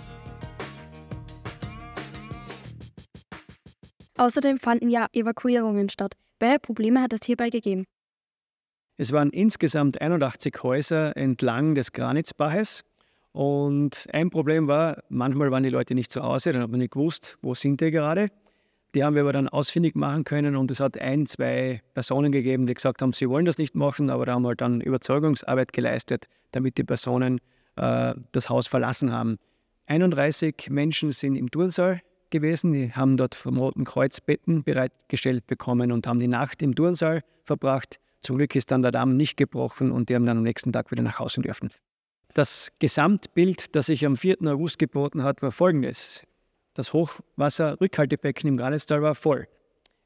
Außerdem 4.16 4.58
fanden 4.58 4.88
ja 4.88 5.06
Evakuierungen 5.12 5.90
statt. 5.90 6.14
Welche 6.40 6.58
Probleme 6.60 7.02
hat 7.02 7.12
es 7.12 7.20
hierbei 7.24 7.50
gegeben? 7.50 7.84
Es 8.98 9.12
waren 9.12 9.28
insgesamt 9.28 10.00
81 10.00 10.62
Häuser 10.62 11.14
entlang 11.16 11.74
des 11.74 11.92
Granitzbaches. 11.92 12.82
Und 13.36 14.06
ein 14.14 14.30
Problem 14.30 14.66
war, 14.66 15.02
manchmal 15.10 15.50
waren 15.50 15.62
die 15.62 15.68
Leute 15.68 15.94
nicht 15.94 16.10
zu 16.10 16.22
Hause, 16.22 16.54
dann 16.54 16.62
hat 16.62 16.70
man 16.70 16.80
nicht 16.80 16.94
gewusst, 16.94 17.36
wo 17.42 17.52
sind 17.52 17.82
die 17.82 17.90
gerade. 17.90 18.28
Die 18.94 19.04
haben 19.04 19.12
wir 19.14 19.20
aber 19.20 19.34
dann 19.34 19.46
ausfindig 19.46 19.94
machen 19.94 20.24
können 20.24 20.56
und 20.56 20.70
es 20.70 20.80
hat 20.80 20.98
ein, 20.98 21.26
zwei 21.26 21.82
Personen 21.92 22.32
gegeben, 22.32 22.66
die 22.66 22.72
gesagt 22.72 23.02
haben, 23.02 23.12
sie 23.12 23.28
wollen 23.28 23.44
das 23.44 23.58
nicht 23.58 23.74
machen, 23.74 24.08
aber 24.08 24.24
da 24.24 24.32
haben 24.32 24.42
wir 24.44 24.48
halt 24.48 24.62
dann 24.62 24.80
Überzeugungsarbeit 24.80 25.74
geleistet, 25.74 26.28
damit 26.52 26.78
die 26.78 26.84
Personen 26.84 27.42
äh, 27.76 28.14
das 28.32 28.48
Haus 28.48 28.68
verlassen 28.68 29.12
haben. 29.12 29.36
31 29.84 30.70
Menschen 30.70 31.12
sind 31.12 31.36
im 31.36 31.50
Turnsaal 31.50 32.00
gewesen. 32.30 32.72
Die 32.72 32.90
haben 32.94 33.18
dort 33.18 33.34
vom 33.34 33.58
Roten 33.58 33.84
Kreuz 33.84 34.18
Betten 34.18 34.64
bereitgestellt 34.64 35.46
bekommen 35.46 35.92
und 35.92 36.06
haben 36.06 36.20
die 36.20 36.26
Nacht 36.26 36.62
im 36.62 36.74
Turnsaal 36.74 37.20
verbracht. 37.44 38.00
Zum 38.22 38.38
Glück 38.38 38.54
ist 38.56 38.70
dann 38.70 38.80
der 38.80 38.92
Damm 38.92 39.18
nicht 39.18 39.36
gebrochen 39.36 39.92
und 39.92 40.08
die 40.08 40.14
haben 40.14 40.24
dann 40.24 40.38
am 40.38 40.42
nächsten 40.42 40.72
Tag 40.72 40.90
wieder 40.90 41.02
nach 41.02 41.18
Hause 41.18 41.42
dürfen. 41.42 41.68
Das 42.36 42.70
Gesamtbild, 42.80 43.74
das 43.74 43.86
sich 43.86 44.04
am 44.04 44.18
4. 44.18 44.42
August 44.42 44.78
geboten 44.78 45.22
hat, 45.22 45.40
war 45.40 45.50
folgendes. 45.50 46.22
Das 46.74 46.92
Hochwasserrückhaltebecken 46.92 48.46
im 48.46 48.58
Granitztal 48.58 49.00
war 49.00 49.14
voll. 49.14 49.48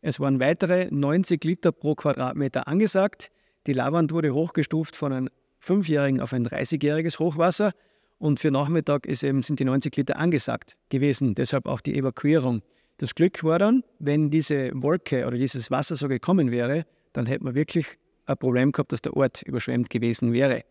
Es 0.00 0.20
waren 0.20 0.38
weitere 0.38 0.86
90 0.92 1.42
Liter 1.42 1.72
pro 1.72 1.96
Quadratmeter 1.96 2.68
angesagt. 2.68 3.32
Die 3.66 3.72
Lavand 3.72 4.12
wurde 4.12 4.32
hochgestuft 4.32 4.94
von 4.94 5.12
einem 5.12 5.28
fünfjährigen 5.58 6.20
auf 6.20 6.32
ein 6.32 6.46
30-jähriges 6.46 7.18
Hochwasser 7.18 7.72
und 8.20 8.38
für 8.38 8.52
Nachmittag 8.52 9.08
eben, 9.08 9.42
sind 9.42 9.58
die 9.58 9.64
90 9.64 9.96
Liter 9.96 10.16
angesagt 10.16 10.76
gewesen, 10.88 11.34
deshalb 11.34 11.66
auch 11.66 11.80
die 11.80 11.98
Evakuierung. 11.98 12.62
Das 12.98 13.16
Glück 13.16 13.42
war 13.42 13.58
dann, 13.58 13.82
wenn 13.98 14.30
diese 14.30 14.70
Wolke 14.74 15.26
oder 15.26 15.36
dieses 15.36 15.72
Wasser 15.72 15.96
so 15.96 16.06
gekommen 16.06 16.52
wäre, 16.52 16.86
dann 17.12 17.26
hätte 17.26 17.42
man 17.42 17.56
wirklich 17.56 17.88
ein 18.26 18.36
Problem 18.36 18.70
gehabt, 18.70 18.92
dass 18.92 19.02
der 19.02 19.16
Ort 19.16 19.42
überschwemmt 19.42 19.90
gewesen 19.90 20.32
wäre. 20.32 20.62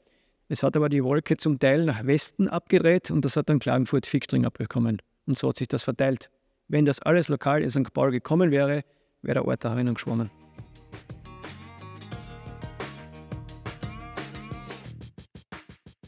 Es 0.52 0.64
hat 0.64 0.76
aber 0.76 0.90
die 0.90 1.04
Wolke 1.04 1.38
zum 1.38 1.60
Teil 1.60 1.86
nach 1.86 2.08
Westen 2.08 2.48
abgedreht 2.48 3.12
und 3.12 3.24
das 3.24 3.36
hat 3.36 3.50
dann 3.50 3.60
Klagenfurt-Fichtring 3.60 4.46
abbekommen. 4.46 5.00
Und 5.28 5.38
so 5.38 5.50
hat 5.50 5.58
sich 5.58 5.68
das 5.68 5.84
verteilt. 5.84 6.32
Wenn 6.68 6.86
das 6.86 7.04
alles 7.04 7.28
lokal 7.28 7.62
in 7.62 7.70
St. 7.70 7.94
Paul 7.94 8.10
gekommen 8.10 8.50
wäre, 8.50 8.84
wäre 9.22 9.36
der 9.36 9.46
Ort 9.46 9.64
da 9.64 9.70
herinnen 9.70 9.94
geschwommen. 9.94 10.32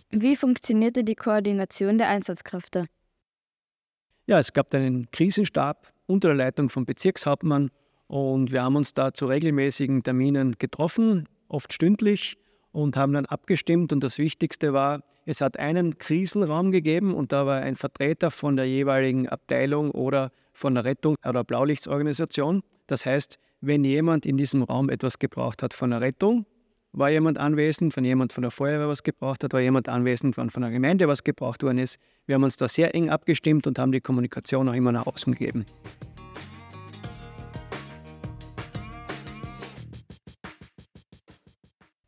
Wie 0.10 0.36
funktionierte 0.36 1.04
die 1.04 1.16
Koordination 1.16 2.00
der 2.00 2.10
Einsatzkräfte? 2.10 2.88
Ja, 4.26 4.40
es 4.40 4.54
gab 4.54 4.74
einen 4.74 5.12
Krisenstab 5.12 5.94
unter 6.08 6.30
der 6.30 6.38
Leitung 6.38 6.70
vom 6.70 6.86
Bezirkshauptmann 6.86 7.70
und 8.08 8.52
wir 8.52 8.64
haben 8.64 8.76
uns 8.76 8.96
da 8.96 9.14
zu 9.14 9.28
regelmäßigen 9.28 10.02
Terminen 10.02 10.56
getroffen, 10.58 11.30
oft 11.48 11.72
stündlich 11.74 12.40
und 12.72 12.98
haben 12.98 13.14
dann 13.14 13.26
abgestimmt. 13.26 13.94
Und 13.94 14.04
das 14.04 14.18
Wichtigste 14.18 14.74
war, 14.74 15.04
es 15.26 15.42
hat 15.42 15.58
einen 15.58 15.98
Krisenraum 15.98 16.72
gegeben 16.72 17.14
und 17.14 17.32
da 17.32 17.46
war 17.46 17.62
ein 17.62 17.76
Vertreter 17.76 18.32
von 18.32 18.56
der 18.56 18.66
jeweiligen 18.66 19.30
Abteilung 19.30 19.92
oder 19.92 20.32
von 20.54 20.76
der 20.76 20.86
Rettung 20.86 21.16
oder 21.28 21.44
Blaulichtsorganisation. 21.44 22.64
Das 22.88 23.06
heißt, 23.06 23.38
wenn 23.62 23.84
jemand 23.84 24.26
in 24.26 24.38
diesem 24.38 24.64
Raum 24.64 24.90
etwas 24.90 25.20
gebraucht 25.20 25.62
hat 25.62 25.74
von 25.74 25.92
der 25.92 26.02
Rettung, 26.02 26.46
war 26.94 27.10
jemand 27.10 27.38
anwesend, 27.38 27.96
wenn 27.96 28.04
jemand 28.04 28.34
von 28.34 28.42
der 28.42 28.52
Feuerwehr 28.52 28.90
was 28.90 29.04
gebraucht 29.04 29.44
hat, 29.44 29.54
war 29.54 29.62
jemand 29.62 29.88
anwesend, 29.88 30.36
wenn 30.38 30.50
von 30.50 30.62
der 30.62 30.72
Gemeinde 30.72 31.08
was 31.08 31.24
gebraucht 31.24 31.64
worden 31.64 31.78
ist. 31.78 32.00
Wir 32.26 32.36
haben 32.36 32.44
uns 32.44 32.58
da 32.58 32.68
sehr 32.68 32.94
eng 32.94 33.10
abgestimmt 33.10 33.66
und 33.68 33.80
haben 33.80 33.92
die 33.92 34.02
Kommunikation 34.02 34.68
auch 34.68 34.74
immer 34.74 34.92
nach 34.92 35.08
außen 35.08 35.34
gegeben. 35.34 35.66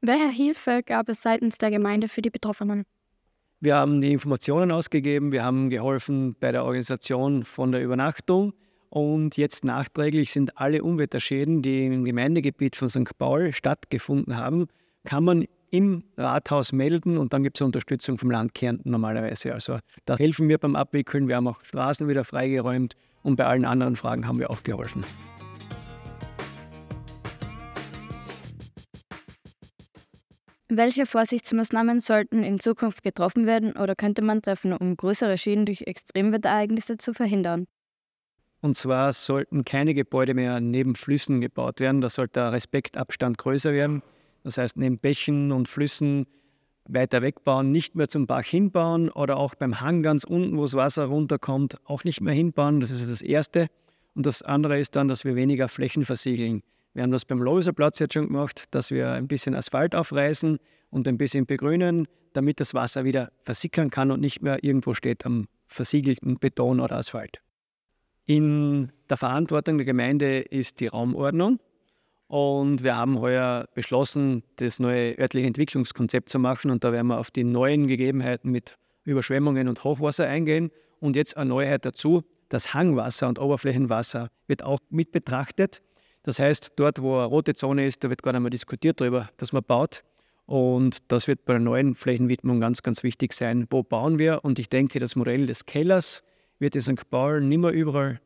Welche 0.05 0.27
Hilfe 0.27 0.81
gab 0.86 1.07
es 1.07 1.22
seitens 1.22 1.57
der 1.57 1.72
Gemeinde 1.72 2.10
für 2.10 2.22
die 2.22 2.29
Betroffenen? 2.29 2.83
Wir 3.62 3.77
haben 3.77 4.01
die 4.01 4.12
Informationen 4.12 4.69
ausgegeben, 4.69 5.31
wir 5.31 5.45
haben 5.45 5.69
geholfen 5.69 6.36
bei 6.41 6.51
der 6.51 6.65
Organisation 6.65 7.45
von 7.45 7.72
der 7.72 7.81
Übernachtung 7.81 8.53
und 8.89 9.38
jetzt 9.38 9.63
nachträglich 9.63 10.33
sind 10.33 10.57
alle 10.57 10.83
Unwetterschäden, 10.83 11.62
die 11.62 11.86
im 11.86 12.03
Gemeindegebiet 12.03 12.75
von 12.75 12.89
St. 12.89 13.17
Paul 13.17 13.53
stattgefunden 13.53 14.36
haben, 14.36 14.67
kann 15.05 15.24
man 15.24 15.45
im 15.72 16.03
Rathaus 16.17 16.74
melden 16.74 17.17
und 17.17 17.31
dann 17.31 17.41
gibt 17.43 17.55
es 17.55 17.62
Unterstützung 17.62 18.17
vom 18.17 18.29
Land 18.29 18.53
Kärnten 18.53 18.91
normalerweise. 18.91 19.53
Also 19.53 19.79
da 20.03 20.17
helfen 20.17 20.50
wir 20.50 20.57
beim 20.57 20.75
Abwickeln. 20.75 21.29
Wir 21.29 21.38
haben 21.38 21.48
auch 21.48 21.63
Straßen 21.63 22.10
wieder 22.10 22.25
freigeräumt 22.25 22.98
und 23.22 23.38
bei 23.38 23.45
allen 23.45 23.63
anderen 23.63 23.95
Fragen 23.95 24.27
haben 24.27 24.38
wir 24.38 24.51
auch 24.51 24.63
geholfen. 24.63 25.05
Welche 30.70 31.05
Vorsichtsmaßnahmen 31.05 32.00
sollten 32.00 32.43
in 32.43 32.60
Zukunft 32.60 33.03
getroffen 33.03 33.46
werden 33.46 33.74
oder 33.74 33.96
könnte 33.96 34.22
man 34.22 34.41
treffen, 34.41 34.74
um 34.74 34.96
größere 34.96 35.38
Schäden 35.38 35.65
durch 35.65 35.82
Extremwetterereignisse 35.82 36.98
zu 36.98 37.13
verhindern? 37.13 37.65
Und 38.62 38.77
zwar 38.77 39.12
sollten 39.12 39.65
keine 39.65 39.93
Gebäude 39.93 40.34
mehr 40.34 40.62
neben 40.62 40.96
Flüssen 40.96 41.41
gebaut 41.41 41.82
werden. 41.82 42.00
Da 42.00 42.10
sollte 42.10 42.39
der 42.39 42.53
Respektabstand 42.53 43.38
größer 43.38 43.74
werden. 43.74 44.01
Das 44.43 44.58
heißt, 44.58 44.77
neben 44.77 44.98
Bächen 44.98 45.51
und 45.51 45.67
Flüssen 45.67 46.27
weiter 46.86 47.22
wegbauen, 47.22 47.72
nicht 47.72 47.96
mehr 47.96 48.08
zum 48.08 48.25
Bach 48.25 48.46
hinbauen 48.46 49.10
oder 49.10 49.38
auch 49.38 49.55
beim 49.55 49.82
Hang 49.82 50.01
ganz 50.01 50.24
unten, 50.24 50.58
wo 50.58 50.63
das 50.63 50.75
Wasser 50.75 51.05
runterkommt, 51.05 51.77
auch 51.86 52.05
nicht 52.05 52.22
mehr 52.22 52.34
hinbauen. 52.34 52.79
Das 52.79 52.89
ist 52.89 53.12
das 53.12 53.22
Erste. 53.22 53.67
Und 54.15 54.25
das 54.25 54.41
andere 54.41 54.79
ist 54.79 54.96
dann, 54.96 55.08
dass 55.10 55.25
wir 55.25 55.36
weniger 55.36 55.67
Flächen 55.67 56.05
versiegeln. 56.05 56.63
Wir 56.93 57.03
haben 57.03 57.12
das 57.12 57.25
beim 57.25 57.41
Loiserplatz 57.41 58.00
jetzt 58.00 58.13
schon 58.13 58.27
gemacht, 58.27 58.65
dass 58.71 58.91
wir 58.91 59.12
ein 59.12 59.27
bisschen 59.27 59.55
Asphalt 59.55 59.95
aufreißen 59.95 60.59
und 60.91 61.07
ein 61.07 61.17
bisschen 61.17 61.45
begrünen, 61.45 62.07
damit 62.33 62.59
das 62.59 62.73
Wasser 62.73 63.03
wieder 63.03 63.31
versickern 63.41 63.89
kann 63.89 64.12
und 64.12 64.19
nicht 64.19 64.41
mehr 64.41 64.63
irgendwo 64.63 64.93
steht 64.93 65.25
am 65.25 65.47
versiegelten 65.65 66.38
Beton 66.38 66.79
oder 66.79 66.97
Asphalt. 66.97 67.41
In 68.25 68.91
der 69.09 69.17
Verantwortung 69.17 69.77
der 69.77 69.85
Gemeinde 69.85 70.39
ist 70.39 70.79
die 70.79 70.88
Raumordnung 70.88 71.59
Und 72.27 72.83
wir 72.83 72.95
haben 72.95 73.19
heuer 73.19 73.67
beschlossen, 73.73 74.43
das 74.55 74.79
neue 74.79 75.17
örtliche 75.19 75.47
Entwicklungskonzept 75.47 76.29
zu 76.29 76.39
machen. 76.39 76.71
Und 76.71 76.83
da 76.83 76.91
werden 76.91 77.07
wir 77.07 77.19
auf 77.19 77.31
die 77.31 77.43
neuen 77.43 77.88
Gegebenheiten 77.88 78.50
mit 78.50 78.77
Überschwemmungen 79.03 79.67
und 79.67 79.83
Hochwasser 79.83 80.27
eingehen. 80.27 80.71
Und 81.00 81.15
jetzt 81.15 81.35
eine 81.35 81.50
Neuheit 81.50 81.85
dazu, 81.85 82.23
das 82.50 82.73
Hangwasser 82.73 83.27
und 83.27 83.39
Oberflächenwasser 83.39 84.29
wird 84.47 84.63
auch 84.63 84.79
mit 84.89 85.12
betrachtet. 85.12 85.81
Das 86.23 86.39
heißt, 86.39 86.73
dort, 86.77 87.01
wo 87.01 87.17
eine 87.17 87.25
rote 87.25 87.53
Zone 87.53 87.85
ist, 87.85 88.03
da 88.03 88.09
wird 88.09 88.23
gar 88.23 88.31
nicht 88.31 88.41
mehr 88.41 88.49
diskutiert 88.49 89.01
darüber, 89.01 89.29
dass 89.37 89.51
man 89.51 89.63
baut. 89.63 90.03
Und 90.45 91.11
das 91.11 91.27
wird 91.27 91.45
bei 91.45 91.53
der 91.53 91.59
neuen 91.61 91.95
Flächenwidmung 91.95 92.59
ganz, 92.59 92.81
ganz 92.81 93.03
wichtig 93.03 93.33
sein. 93.33 93.67
Wo 93.69 93.83
bauen 93.83 94.19
wir? 94.19 94.43
Und 94.43 94.59
ich 94.59 94.69
denke, 94.69 94.99
das 94.99 95.15
Modell 95.15 95.45
des 95.45 95.65
Kellers 95.65 96.23
wird 96.59 96.75
in 96.75 96.81
St. 96.81 97.09
Paul 97.09 97.41
nicht 97.41 97.59
mehr 97.59 97.71
überall 97.71 98.19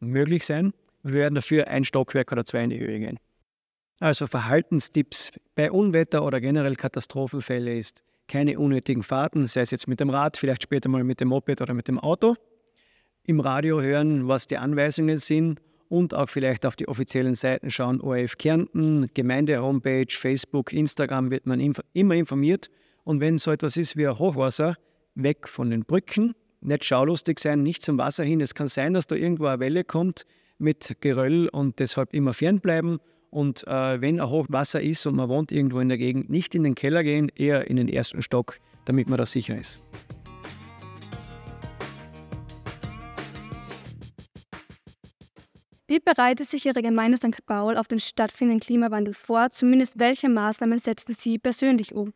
möglich 0.00 0.44
sein. 0.44 0.72
Wir 1.02 1.14
werden 1.14 1.34
dafür 1.34 1.68
ein 1.68 1.84
Stockwerk 1.84 2.32
oder 2.32 2.44
zwei 2.44 2.64
in 2.64 2.70
die 2.70 2.78
Höhe 2.78 2.98
gehen. 2.98 3.18
Also 4.00 4.26
Verhaltenstipps 4.26 5.30
bei 5.54 5.70
Unwetter 5.70 6.24
oder 6.24 6.40
generell 6.40 6.76
Katastrophenfälle 6.76 7.76
ist 7.78 8.02
keine 8.28 8.58
unnötigen 8.58 9.02
Fahrten, 9.02 9.46
sei 9.46 9.60
es 9.60 9.70
jetzt 9.70 9.88
mit 9.88 10.00
dem 10.00 10.10
Rad, 10.10 10.36
vielleicht 10.36 10.62
später 10.62 10.88
mal 10.88 11.04
mit 11.04 11.20
dem 11.20 11.28
Moped 11.28 11.60
oder 11.60 11.74
mit 11.74 11.88
dem 11.88 11.98
Auto. 11.98 12.34
Im 13.24 13.40
Radio 13.40 13.80
hören, 13.80 14.26
was 14.26 14.46
die 14.46 14.58
Anweisungen 14.58 15.18
sind 15.18 15.60
und 15.92 16.14
auch 16.14 16.30
vielleicht 16.30 16.64
auf 16.64 16.74
die 16.74 16.88
offiziellen 16.88 17.34
Seiten 17.34 17.70
schauen. 17.70 18.00
ORF 18.00 18.38
Kärnten, 18.38 19.10
Gemeinde-Homepage, 19.12 20.06
Facebook, 20.08 20.72
Instagram 20.72 21.30
wird 21.30 21.46
man 21.46 21.60
inf 21.60 21.80
immer 21.92 22.14
informiert. 22.14 22.70
Und 23.04 23.20
wenn 23.20 23.36
so 23.36 23.50
etwas 23.50 23.76
ist 23.76 23.94
wie 23.98 24.06
ein 24.06 24.18
Hochwasser, 24.18 24.78
weg 25.14 25.46
von 25.46 25.68
den 25.68 25.84
Brücken, 25.84 26.34
nicht 26.62 26.86
schaulustig 26.86 27.40
sein, 27.40 27.62
nicht 27.62 27.82
zum 27.82 27.98
Wasser 27.98 28.24
hin. 28.24 28.40
Es 28.40 28.54
kann 28.54 28.68
sein, 28.68 28.94
dass 28.94 29.06
da 29.06 29.16
irgendwo 29.16 29.44
eine 29.44 29.60
Welle 29.60 29.84
kommt 29.84 30.24
mit 30.56 30.96
Geröll 31.00 31.48
und 31.48 31.78
deshalb 31.78 32.14
immer 32.14 32.32
fernbleiben. 32.32 32.98
Und 33.28 33.66
äh, 33.66 34.00
wenn 34.00 34.18
ein 34.18 34.30
Hochwasser 34.30 34.80
ist 34.80 35.04
und 35.04 35.16
man 35.16 35.28
wohnt 35.28 35.52
irgendwo 35.52 35.80
in 35.80 35.90
der 35.90 35.98
Gegend, 35.98 36.30
nicht 36.30 36.54
in 36.54 36.62
den 36.62 36.74
Keller 36.74 37.04
gehen, 37.04 37.30
eher 37.36 37.68
in 37.68 37.76
den 37.76 37.88
ersten 37.88 38.22
Stock, 38.22 38.58
damit 38.86 39.10
man 39.10 39.18
da 39.18 39.26
sicher 39.26 39.58
ist. 39.58 39.91
Bereitet 46.04 46.48
sich 46.48 46.66
Ihre 46.66 46.82
Gemeinde 46.82 47.16
St. 47.16 47.44
Paul 47.46 47.76
auf 47.76 47.88
den 47.88 48.00
stattfindenden 48.00 48.60
Klimawandel 48.60 49.14
vor? 49.14 49.50
Zumindest 49.50 49.98
welche 49.98 50.28
Maßnahmen 50.28 50.78
setzen 50.78 51.14
Sie 51.14 51.38
persönlich 51.38 51.94
um? 51.94 52.12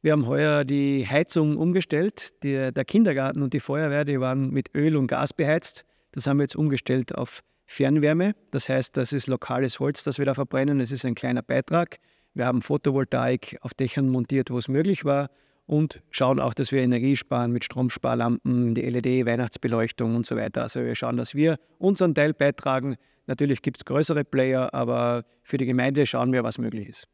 Wir 0.00 0.12
haben 0.12 0.26
heuer 0.26 0.64
die 0.64 1.06
Heizung 1.08 1.56
umgestellt. 1.56 2.42
Die, 2.42 2.72
der 2.72 2.84
Kindergarten 2.84 3.42
und 3.42 3.52
die 3.52 3.60
Feuerwehr, 3.60 4.04
die 4.04 4.20
waren 4.20 4.50
mit 4.50 4.74
Öl 4.74 4.96
und 4.96 5.08
Gas 5.08 5.32
beheizt. 5.32 5.84
Das 6.12 6.26
haben 6.26 6.38
wir 6.38 6.44
jetzt 6.44 6.56
umgestellt 6.56 7.14
auf 7.14 7.42
Fernwärme. 7.66 8.34
Das 8.50 8.68
heißt, 8.68 8.96
das 8.96 9.12
ist 9.12 9.26
lokales 9.26 9.80
Holz, 9.80 10.04
das 10.04 10.18
wir 10.18 10.24
da 10.24 10.34
verbrennen. 10.34 10.80
Es 10.80 10.92
ist 10.92 11.04
ein 11.04 11.14
kleiner 11.14 11.42
Beitrag. 11.42 11.98
Wir 12.34 12.46
haben 12.46 12.62
Photovoltaik 12.62 13.58
auf 13.62 13.74
Dächern 13.74 14.08
montiert, 14.08 14.50
wo 14.50 14.58
es 14.58 14.68
möglich 14.68 15.04
war 15.04 15.30
und 15.68 16.00
schauen 16.10 16.40
auch, 16.40 16.54
dass 16.54 16.72
wir 16.72 16.80
Energie 16.80 17.14
sparen 17.14 17.52
mit 17.52 17.62
Stromsparlampen, 17.62 18.74
die 18.74 18.80
LED-Weihnachtsbeleuchtung 18.80 20.16
und 20.16 20.24
so 20.24 20.34
weiter. 20.34 20.62
Also 20.62 20.80
wir 20.80 20.94
schauen, 20.94 21.18
dass 21.18 21.34
wir 21.34 21.58
unseren 21.78 22.14
Teil 22.14 22.32
beitragen. 22.32 22.96
Natürlich 23.26 23.60
gibt 23.60 23.76
es 23.76 23.84
größere 23.84 24.24
Player, 24.24 24.72
aber 24.72 25.26
für 25.42 25.58
die 25.58 25.66
Gemeinde 25.66 26.06
schauen 26.06 26.32
wir, 26.32 26.42
was 26.42 26.56
möglich 26.56 26.88
ist. 26.88 27.06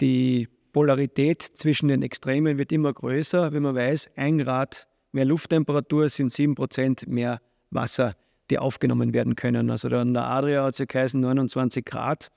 Die 0.00 0.48
Polarität 0.72 1.42
zwischen 1.42 1.88
den 1.88 2.02
Extremen 2.02 2.58
wird 2.58 2.70
immer 2.70 2.92
größer, 2.92 3.52
wenn 3.52 3.64
man 3.64 3.74
weiß, 3.74 4.10
ein 4.14 4.38
Grad 4.38 4.86
mehr 5.10 5.24
Lufttemperatur 5.24 6.08
sind 6.10 6.30
sieben 6.30 6.54
Prozent 6.54 7.08
mehr 7.08 7.40
Wasser, 7.70 8.14
die 8.50 8.60
aufgenommen 8.60 9.12
werden 9.14 9.34
können. 9.34 9.68
Also 9.68 9.88
in 9.88 10.14
der 10.14 10.22
Adria 10.24 10.62
hat 10.62 10.78
es 10.78 10.86
geheißen, 10.86 11.20
29 11.20 11.84
Grad 11.84 12.28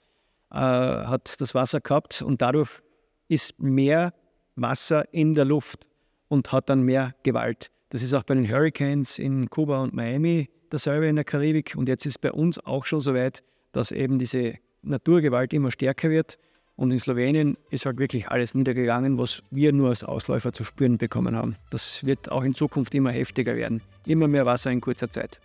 äh, 0.50 0.56
hat 0.56 1.40
das 1.40 1.54
Wasser 1.54 1.80
gehabt 1.80 2.24
und 2.24 2.42
dadurch 2.42 2.82
ist 3.28 3.62
mehr 3.62 4.16
Wasser 4.56 5.06
in 5.14 5.36
der 5.36 5.46
Luft 5.46 5.86
und 6.28 6.52
hat 6.52 6.70
dann 6.70 6.84
mehr 6.84 7.14
Gewalt. 7.24 7.72
Das 7.90 8.02
ist 8.02 8.14
auch 8.14 8.24
bei 8.24 8.36
den 8.36 8.50
Hurricanes 8.50 9.20
in 9.20 9.50
Kuba 9.50 9.84
und 9.84 9.94
Miami 9.94 10.50
dasselbe 10.70 11.08
in 11.08 11.18
der 11.18 11.26
Karibik. 11.26 11.76
Und 11.76 11.90
jetzt 11.90 12.06
ist 12.06 12.20
bei 12.20 12.32
uns 12.32 12.58
auch 12.58 12.86
schon 12.86 13.02
so 13.02 13.14
weit, 13.14 13.44
dass 13.74 13.92
eben 13.92 14.18
diese 14.18 14.56
Naturgewalt 14.82 15.54
immer 15.54 15.72
stärker 15.72 16.10
wird. 16.10 16.38
Und 16.78 16.92
in 16.92 17.00
Slowenien 17.00 17.58
ist 17.70 17.86
halt 17.86 18.00
wirklich 18.00 18.30
alles 18.30 18.56
niedergegangen, 18.56 19.18
was 19.18 19.44
wir 19.52 19.74
nur 19.74 19.90
als 19.90 20.04
Ausläufer 20.04 20.54
zu 20.54 20.64
spüren 20.64 20.98
bekommen 20.98 21.36
haben. 21.36 21.58
Das 21.70 22.04
wird 22.06 22.32
auch 22.32 22.44
in 22.44 22.56
Zukunft 22.56 22.96
immer 22.96 23.12
heftiger 23.12 23.56
werden. 23.58 23.82
Immer 24.06 24.30
mehr 24.30 24.46
Wasser 24.46 24.72
in 24.72 24.80
kurzer 24.80 25.12
Zeit. 25.12 25.40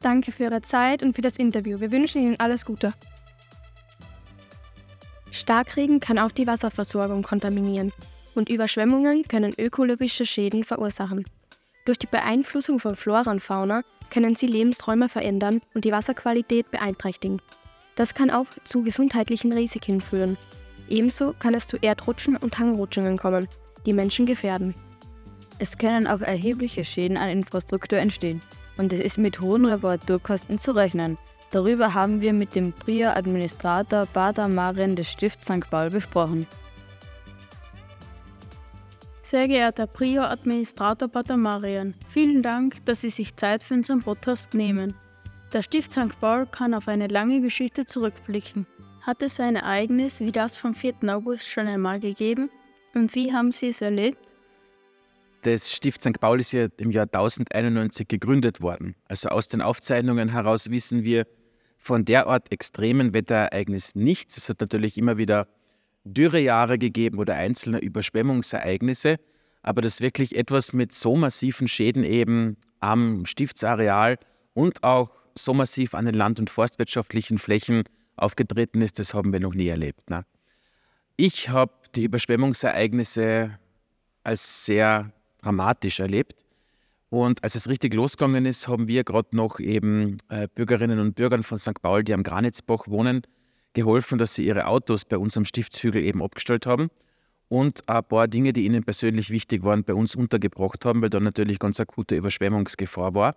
Danke 0.00 0.30
für 0.30 0.44
Ihre 0.44 0.60
Zeit 0.60 1.02
und 1.02 1.16
für 1.16 1.22
das 1.22 1.38
Interview. 1.38 1.80
Wir 1.80 1.90
wünschen 1.90 2.22
Ihnen 2.22 2.38
alles 2.38 2.66
Gute. 2.66 2.92
Starkregen 5.30 6.00
kann 6.00 6.18
auch 6.18 6.32
die 6.32 6.46
Wasserversorgung 6.46 7.22
kontaminieren 7.22 7.92
und 8.38 8.48
Überschwemmungen 8.48 9.24
können 9.24 9.52
ökologische 9.58 10.24
Schäden 10.24 10.64
verursachen. 10.64 11.26
Durch 11.84 11.98
die 11.98 12.06
Beeinflussung 12.06 12.78
von 12.78 12.94
Flora 12.94 13.30
und 13.30 13.40
Fauna 13.40 13.82
können 14.10 14.34
sie 14.34 14.46
Lebensräume 14.46 15.08
verändern 15.08 15.60
und 15.74 15.84
die 15.84 15.92
Wasserqualität 15.92 16.70
beeinträchtigen. 16.70 17.42
Das 17.96 18.14
kann 18.14 18.30
auch 18.30 18.46
zu 18.64 18.82
gesundheitlichen 18.82 19.52
Risiken 19.52 20.00
führen. 20.00 20.38
Ebenso 20.88 21.34
kann 21.38 21.52
es 21.52 21.66
zu 21.66 21.76
Erdrutschen 21.78 22.36
und 22.36 22.58
Hangrutschungen 22.58 23.18
kommen, 23.18 23.48
die 23.84 23.92
Menschen 23.92 24.24
gefährden. 24.24 24.74
Es 25.58 25.76
können 25.76 26.06
auch 26.06 26.20
erhebliche 26.20 26.84
Schäden 26.84 27.16
an 27.16 27.30
Infrastruktur 27.30 27.98
entstehen 27.98 28.40
und 28.76 28.92
es 28.92 29.00
ist 29.00 29.18
mit 29.18 29.40
hohen 29.40 29.64
Reparaturkosten 29.64 30.58
zu 30.58 30.72
rechnen. 30.72 31.18
Darüber 31.50 31.94
haben 31.94 32.20
wir 32.20 32.32
mit 32.32 32.54
dem 32.54 32.72
Prior-Administrator 32.72 34.06
Bader 34.12 34.46
Marien 34.46 34.94
des 34.94 35.10
Stifts 35.10 35.46
St. 35.46 35.68
Paul 35.68 35.90
gesprochen. 35.90 36.46
Sehr 39.30 39.46
geehrter 39.46 39.86
Prior-Administrator 39.86 41.06
Pater 41.06 41.36
Marian, 41.36 41.92
vielen 42.08 42.42
Dank, 42.42 42.82
dass 42.86 43.02
Sie 43.02 43.10
sich 43.10 43.36
Zeit 43.36 43.62
für 43.62 43.74
unseren 43.74 44.00
Podcast 44.00 44.54
nehmen. 44.54 44.94
Der 45.52 45.60
Stift 45.62 45.92
St. 45.92 46.18
Paul 46.18 46.46
kann 46.46 46.72
auf 46.72 46.88
eine 46.88 47.08
lange 47.08 47.42
Geschichte 47.42 47.84
zurückblicken. 47.84 48.66
Hat 49.02 49.20
es 49.20 49.38
ein 49.38 49.56
Ereignis 49.56 50.20
wie 50.20 50.32
das 50.32 50.56
vom 50.56 50.72
4. 50.72 50.94
August 51.08 51.46
schon 51.46 51.66
einmal 51.66 52.00
gegeben? 52.00 52.48
Und 52.94 53.14
wie 53.14 53.30
haben 53.30 53.52
Sie 53.52 53.68
es 53.68 53.82
erlebt? 53.82 54.16
Das 55.42 55.70
Stift 55.70 56.00
St. 56.00 56.18
Paul 56.18 56.40
ist 56.40 56.52
ja 56.52 56.68
im 56.78 56.90
Jahr 56.90 57.04
1091 57.04 58.08
gegründet 58.08 58.62
worden. 58.62 58.94
Also 59.08 59.28
aus 59.28 59.46
den 59.46 59.60
Aufzeichnungen 59.60 60.30
heraus 60.30 60.70
wissen 60.70 61.04
wir 61.04 61.26
von 61.76 62.06
derart 62.06 62.50
extremen 62.50 63.12
Wetterereignissen 63.12 64.02
nichts. 64.02 64.38
Es 64.38 64.48
hat 64.48 64.62
natürlich 64.62 64.96
immer 64.96 65.18
wieder 65.18 65.48
Dürrejahre 66.14 66.78
gegeben 66.78 67.18
oder 67.18 67.34
einzelne 67.34 67.78
Überschwemmungsereignisse, 67.78 69.16
aber 69.62 69.82
dass 69.82 70.00
wirklich 70.00 70.36
etwas 70.36 70.72
mit 70.72 70.94
so 70.94 71.16
massiven 71.16 71.68
Schäden 71.68 72.04
eben 72.04 72.56
am 72.80 73.26
Stiftsareal 73.26 74.18
und 74.54 74.82
auch 74.82 75.10
so 75.36 75.54
massiv 75.54 75.94
an 75.94 76.04
den 76.04 76.14
land- 76.14 76.40
und 76.40 76.50
forstwirtschaftlichen 76.50 77.38
Flächen 77.38 77.84
aufgetreten 78.16 78.82
ist, 78.82 78.98
das 78.98 79.14
haben 79.14 79.32
wir 79.32 79.40
noch 79.40 79.54
nie 79.54 79.68
erlebt. 79.68 80.10
Ne? 80.10 80.24
Ich 81.16 81.48
habe 81.48 81.72
die 81.94 82.04
Überschwemmungsereignisse 82.04 83.58
als 84.24 84.66
sehr 84.66 85.12
dramatisch 85.42 86.00
erlebt. 86.00 86.44
Und 87.10 87.42
als 87.42 87.54
es 87.54 87.68
richtig 87.68 87.94
losgegangen 87.94 88.44
ist, 88.44 88.68
haben 88.68 88.86
wir 88.86 89.02
gerade 89.02 89.34
noch 89.34 89.60
eben 89.60 90.18
äh, 90.28 90.46
Bürgerinnen 90.54 90.98
und 90.98 91.14
Bürgern 91.14 91.42
von 91.42 91.58
St. 91.58 91.80
Paul, 91.80 92.04
die 92.04 92.12
am 92.12 92.22
Granitzbach 92.22 92.86
wohnen, 92.86 93.22
geholfen, 93.74 94.18
dass 94.18 94.34
sie 94.34 94.46
ihre 94.46 94.66
Autos 94.66 95.04
bei 95.04 95.18
uns 95.18 95.36
am 95.36 95.44
Stiftshügel 95.44 96.02
eben 96.02 96.22
abgestellt 96.22 96.66
haben 96.66 96.88
und 97.48 97.88
ein 97.88 98.04
paar 98.04 98.28
Dinge, 98.28 98.52
die 98.52 98.64
ihnen 98.64 98.84
persönlich 98.84 99.30
wichtig 99.30 99.64
waren, 99.64 99.84
bei 99.84 99.94
uns 99.94 100.14
untergebracht 100.14 100.84
haben, 100.84 101.02
weil 101.02 101.10
da 101.10 101.20
natürlich 101.20 101.58
ganz 101.58 101.80
akute 101.80 102.16
Überschwemmungsgefahr 102.16 103.14
war. 103.14 103.36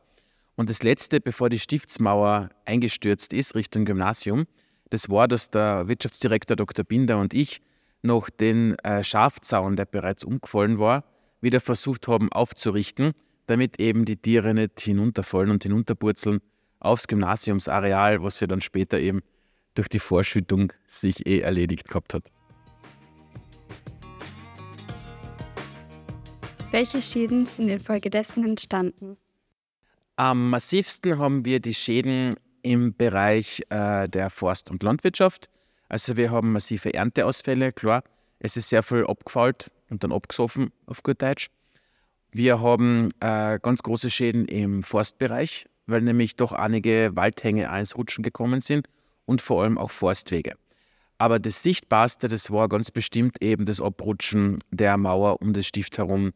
Und 0.55 0.69
das 0.69 0.83
Letzte, 0.83 1.21
bevor 1.21 1.49
die 1.49 1.59
Stiftsmauer 1.59 2.49
eingestürzt 2.65 3.33
ist, 3.33 3.55
Richtung 3.55 3.85
Gymnasium, 3.85 4.45
das 4.89 5.09
war, 5.09 5.27
dass 5.27 5.49
der 5.49 5.87
Wirtschaftsdirektor 5.87 6.57
Dr. 6.57 6.83
Binder 6.83 7.19
und 7.19 7.33
ich 7.33 7.61
noch 8.03 8.29
den 8.29 8.77
äh, 8.79 9.03
Schafzaun, 9.03 9.75
der 9.75 9.85
bereits 9.85 10.23
umgefallen 10.23 10.79
war, 10.79 11.05
wieder 11.39 11.59
versucht 11.59 12.07
haben 12.07 12.31
aufzurichten, 12.31 13.13
damit 13.47 13.79
eben 13.79 14.05
die 14.05 14.17
Tiere 14.17 14.53
nicht 14.53 14.79
hinunterfallen 14.81 15.51
und 15.51 15.63
hinunterpurzeln 15.63 16.41
aufs 16.79 17.07
Gymnasiumsareal, 17.07 18.21
was 18.21 18.39
ja 18.39 18.47
dann 18.47 18.61
später 18.61 18.99
eben 18.99 19.21
durch 19.75 19.87
die 19.87 19.99
Vorschüttung 19.99 20.73
sich 20.87 21.25
eh 21.25 21.39
erledigt 21.39 21.87
gehabt 21.87 22.13
hat. 22.13 22.23
Welche 26.71 27.01
Schäden 27.01 27.45
sind 27.45 27.67
infolgedessen 27.67 28.45
entstanden? 28.45 29.17
Am 30.15 30.49
massivsten 30.49 31.17
haben 31.17 31.43
wir 31.43 31.59
die 31.59 31.73
Schäden 31.73 32.35
im 32.61 32.95
Bereich 32.95 33.61
äh, 33.69 34.07
der 34.07 34.29
Forst- 34.29 34.71
und 34.71 34.83
Landwirtschaft. 34.83 35.49
Also 35.89 36.15
wir 36.15 36.31
haben 36.31 36.53
massive 36.53 36.93
Ernteausfälle, 36.93 37.73
klar. 37.73 38.03
Es 38.39 38.55
ist 38.55 38.69
sehr 38.69 38.83
viel 38.83 39.05
abgefault 39.05 39.69
und 39.89 40.03
dann 40.03 40.13
abgesoffen 40.13 40.71
auf 40.85 41.03
gut 41.03 41.21
Deutsch. 41.21 41.49
Wir 42.31 42.61
haben 42.61 43.09
äh, 43.19 43.59
ganz 43.61 43.83
große 43.83 44.09
Schäden 44.09 44.45
im 44.45 44.83
Forstbereich, 44.83 45.67
weil 45.85 46.01
nämlich 46.01 46.37
doch 46.37 46.53
einige 46.53 47.11
Waldhänge 47.15 47.69
eins 47.69 47.97
Rutschen 47.97 48.23
gekommen 48.23 48.61
sind 48.61 48.87
und 49.31 49.41
vor 49.41 49.63
allem 49.63 49.77
auch 49.77 49.91
Forstwege. 49.91 50.55
Aber 51.17 51.39
das 51.39 51.63
Sichtbarste, 51.63 52.27
das 52.27 52.51
war 52.51 52.67
ganz 52.67 52.91
bestimmt 52.91 53.41
eben 53.41 53.65
das 53.65 53.79
Abrutschen 53.79 54.59
der 54.71 54.97
Mauer 54.97 55.41
um 55.41 55.53
das 55.53 55.65
Stift 55.65 55.97
herum 55.97 56.33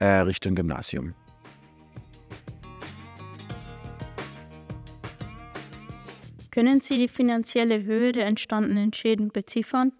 äh, 0.00 0.06
Richtung 0.06 0.56
Gymnasium. 0.56 1.14
Können 6.50 6.80
Sie 6.80 6.98
die 6.98 7.08
finanzielle 7.08 7.84
Höhe 7.84 8.10
der 8.10 8.26
entstandenen 8.26 8.92
Schäden 8.92 9.28
beziffern? 9.28 9.92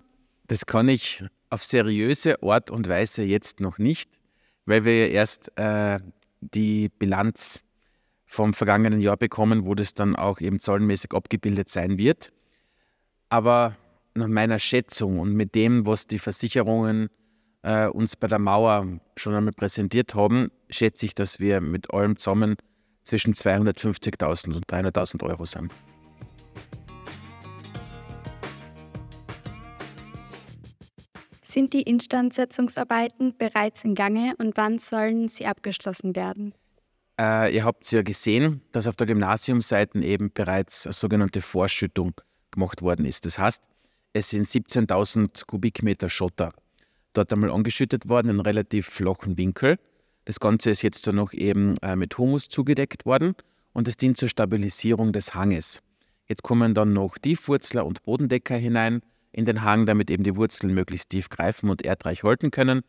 Das 0.48 0.66
kann 0.66 0.88
ich 0.88 1.24
auf 1.48 1.62
seriöse 1.62 2.42
Art 2.42 2.72
und 2.72 2.88
Weise 2.88 3.22
jetzt 3.22 3.60
noch 3.60 3.78
nicht, 3.78 4.10
weil 4.66 4.84
wir 4.84 5.06
ja 5.06 5.12
erst 5.12 5.56
äh, 5.56 6.00
die 6.40 6.88
Bilanz 6.88 7.62
vom 8.32 8.54
vergangenen 8.54 9.00
Jahr 9.00 9.18
bekommen, 9.18 9.66
wo 9.66 9.74
das 9.74 9.92
dann 9.92 10.16
auch 10.16 10.40
eben 10.40 10.58
zahlenmäßig 10.58 11.12
abgebildet 11.12 11.68
sein 11.68 11.98
wird. 11.98 12.32
Aber 13.28 13.76
nach 14.14 14.26
meiner 14.26 14.58
Schätzung 14.58 15.20
und 15.20 15.34
mit 15.34 15.54
dem, 15.54 15.84
was 15.84 16.06
die 16.06 16.18
Versicherungen 16.18 17.10
äh, 17.60 17.88
uns 17.88 18.16
bei 18.16 18.28
der 18.28 18.38
Mauer 18.38 18.86
schon 19.18 19.34
einmal 19.34 19.52
präsentiert 19.52 20.14
haben, 20.14 20.50
schätze 20.70 21.04
ich, 21.04 21.14
dass 21.14 21.40
wir 21.40 21.60
mit 21.60 21.92
allem 21.92 22.16
zusammen 22.16 22.56
zwischen 23.02 23.34
250.000 23.34 24.54
und 24.54 24.66
300.000 24.66 25.22
Euro 25.24 25.44
sind. 25.44 25.70
Sind 31.42 31.74
die 31.74 31.82
Instandsetzungsarbeiten 31.82 33.36
bereits 33.36 33.84
in 33.84 33.94
Gange 33.94 34.32
und 34.38 34.56
wann 34.56 34.78
sollen 34.78 35.28
sie 35.28 35.44
abgeschlossen 35.44 36.16
werden? 36.16 36.54
Äh, 37.18 37.54
ihr 37.54 37.64
habt 37.64 37.90
ja 37.92 38.02
gesehen, 38.02 38.62
dass 38.72 38.86
auf 38.86 38.96
der 38.96 39.06
Gymnasiumseite 39.06 39.98
eben 40.00 40.32
bereits 40.32 40.86
eine 40.86 40.92
sogenannte 40.92 41.40
Vorschüttung 41.40 42.14
gemacht 42.50 42.82
worden 42.82 43.04
ist. 43.04 43.26
Das 43.26 43.38
heißt, 43.38 43.62
es 44.12 44.30
sind 44.30 44.46
17.000 44.46 45.46
Kubikmeter 45.46 46.08
Schotter 46.08 46.52
dort 47.12 47.32
einmal 47.32 47.50
angeschüttet 47.50 48.08
worden, 48.08 48.28
in 48.28 48.40
relativ 48.40 48.86
flachen 48.86 49.36
Winkel. 49.36 49.78
Das 50.24 50.40
Ganze 50.40 50.70
ist 50.70 50.82
jetzt 50.82 51.06
dann 51.06 51.16
noch 51.16 51.32
eben 51.32 51.76
äh, 51.78 51.96
mit 51.96 52.16
Humus 52.16 52.48
zugedeckt 52.48 53.04
worden 53.04 53.34
und 53.72 53.88
es 53.88 53.96
dient 53.96 54.16
zur 54.16 54.28
Stabilisierung 54.28 55.12
des 55.12 55.34
Hanges. 55.34 55.82
Jetzt 56.28 56.42
kommen 56.42 56.74
dann 56.74 56.92
noch 56.92 57.18
Tiefwurzler 57.18 57.84
und 57.84 58.02
Bodendecker 58.04 58.56
hinein 58.56 59.02
in 59.32 59.44
den 59.44 59.62
Hang, 59.62 59.86
damit 59.86 60.10
eben 60.10 60.24
die 60.24 60.36
Wurzeln 60.36 60.72
möglichst 60.74 61.10
tief 61.10 61.28
greifen 61.28 61.70
und 61.70 61.82
erdreich 61.84 62.22
halten 62.22 62.50
können. 62.50 62.82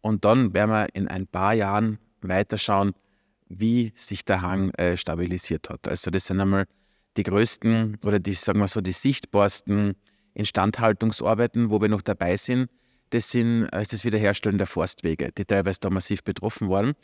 Und 0.00 0.24
dann 0.24 0.52
werden 0.52 0.70
wir 0.70 0.94
in 0.94 1.08
ein 1.08 1.26
paar 1.26 1.54
Jahren 1.54 1.98
weiterschauen, 2.20 2.94
wie 3.48 3.92
sich 3.96 4.24
der 4.24 4.42
Hang 4.42 4.70
äh, 4.70 4.96
stabilisiert 4.96 5.70
hat. 5.70 5.88
Also 5.88 6.10
das 6.10 6.26
sind 6.26 6.40
einmal 6.40 6.66
die 7.16 7.22
größten 7.22 7.98
oder 8.04 8.18
die, 8.18 8.32
sagen 8.32 8.60
wir 8.60 8.68
so, 8.68 8.80
die 8.80 8.92
sichtbarsten 8.92 9.94
Instandhaltungsarbeiten, 10.34 11.70
wo 11.70 11.80
wir 11.80 11.88
noch 11.88 12.02
dabei 12.02 12.36
sind. 12.36 12.68
Das 13.10 13.30
sind 13.30 13.68
äh, 13.72 13.82
ist 13.82 13.92
das 13.92 14.04
Wiederherstellen 14.04 14.58
der 14.58 14.66
Forstwege, 14.66 15.30
die 15.36 15.44
teilweise 15.44 15.80
da 15.80 15.90
massiv 15.90 16.24
betroffen 16.24 16.68
waren. 16.68 16.94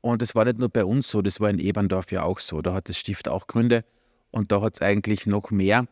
Und 0.00 0.22
das 0.22 0.34
war 0.34 0.44
nicht 0.44 0.58
nur 0.58 0.68
bei 0.68 0.84
uns 0.84 1.10
so, 1.10 1.22
das 1.22 1.40
war 1.40 1.50
in 1.50 1.58
Eberndorf 1.58 2.12
ja 2.12 2.22
auch 2.22 2.38
so. 2.38 2.62
Da 2.62 2.72
hat 2.72 2.88
das 2.88 2.98
Stift 2.98 3.28
auch 3.28 3.46
Gründe 3.46 3.84
und 4.30 4.52
da 4.52 4.60
hat 4.60 4.74
es 4.74 4.82
eigentlich 4.82 5.26
noch 5.26 5.50
mehr 5.50 5.86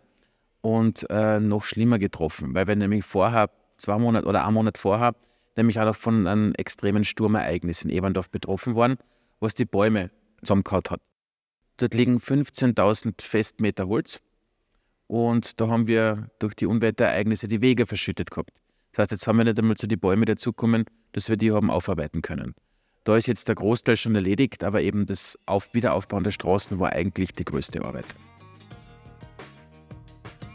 und 0.61 1.09
äh, 1.11 1.41
noch 1.41 1.65
schlimmer 1.65 1.99
getroffen, 1.99 2.55
weil 2.55 2.67
wir 2.67 2.77
nämlich 2.77 3.05
vorher, 3.05 3.51
zwei 3.79 3.99
Monate 3.99 4.27
oder 4.27 4.45
einen 4.45 4.55
Monat 4.55 4.79
vorher, 4.79 5.15
nämlich 5.57 5.79
auch 5.81 5.85
noch 5.85 5.97
von 5.97 6.27
einem 6.27 6.55
extremen 6.55 7.05
Sturmereignis 7.05 7.83
in 7.83 7.91
Eberndorf 7.91 8.31
betroffen 8.31 8.75
waren, 8.77 8.97
was 9.41 9.55
die 9.55 9.65
Bäume 9.65 10.11
zusammengehauen 10.43 10.85
hat. 10.91 11.01
Dort 11.79 11.95
liegen 11.95 12.19
15.000 12.19 13.21
Festmeter 13.21 13.89
Holz 13.89 14.21
und 15.07 15.61
da 15.61 15.69
haben 15.69 15.87
wir 15.87 16.31
durch 16.39 16.55
die 16.55 16.67
Unwetterereignisse 16.67 17.49
die 17.49 17.61
Wege 17.61 17.87
verschüttet 17.87 18.31
gehabt. 18.31 18.61
Das 18.93 19.03
heißt, 19.03 19.11
jetzt 19.13 19.27
haben 19.27 19.37
wir 19.37 19.45
nicht 19.45 19.59
einmal 19.59 19.77
zu 19.77 19.87
den 19.87 20.01
Bäumen 20.01 20.25
dazukommen, 20.25 20.87
dass 21.13 21.29
wir 21.29 21.37
die 21.37 21.53
haben 21.53 21.71
aufarbeiten 21.71 22.23
können. 22.23 22.55
Da 23.05 23.17
ist 23.17 23.27
jetzt 23.27 23.47
der 23.47 23.55
Großteil 23.55 23.97
schon 23.97 24.15
erledigt, 24.15 24.65
aber 24.65 24.81
eben 24.81 25.07
das 25.07 25.39
Auf 25.47 25.73
Wiederaufbauen 25.75 26.25
der 26.25 26.33
Straßen 26.33 26.81
war 26.81 26.93
eigentlich 26.93 27.33
die 27.33 27.45
größte 27.45 27.85
Arbeit. 27.85 28.07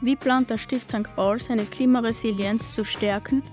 Wie 0.01 0.15
plant 0.15 0.49
der 0.49 0.57
Stift 0.57 0.89
St. 0.89 1.03
Paul 1.15 1.39
seine 1.39 1.63
Klimaresilienz 1.63 2.73
zu 2.73 2.83
stärken, 2.83 3.43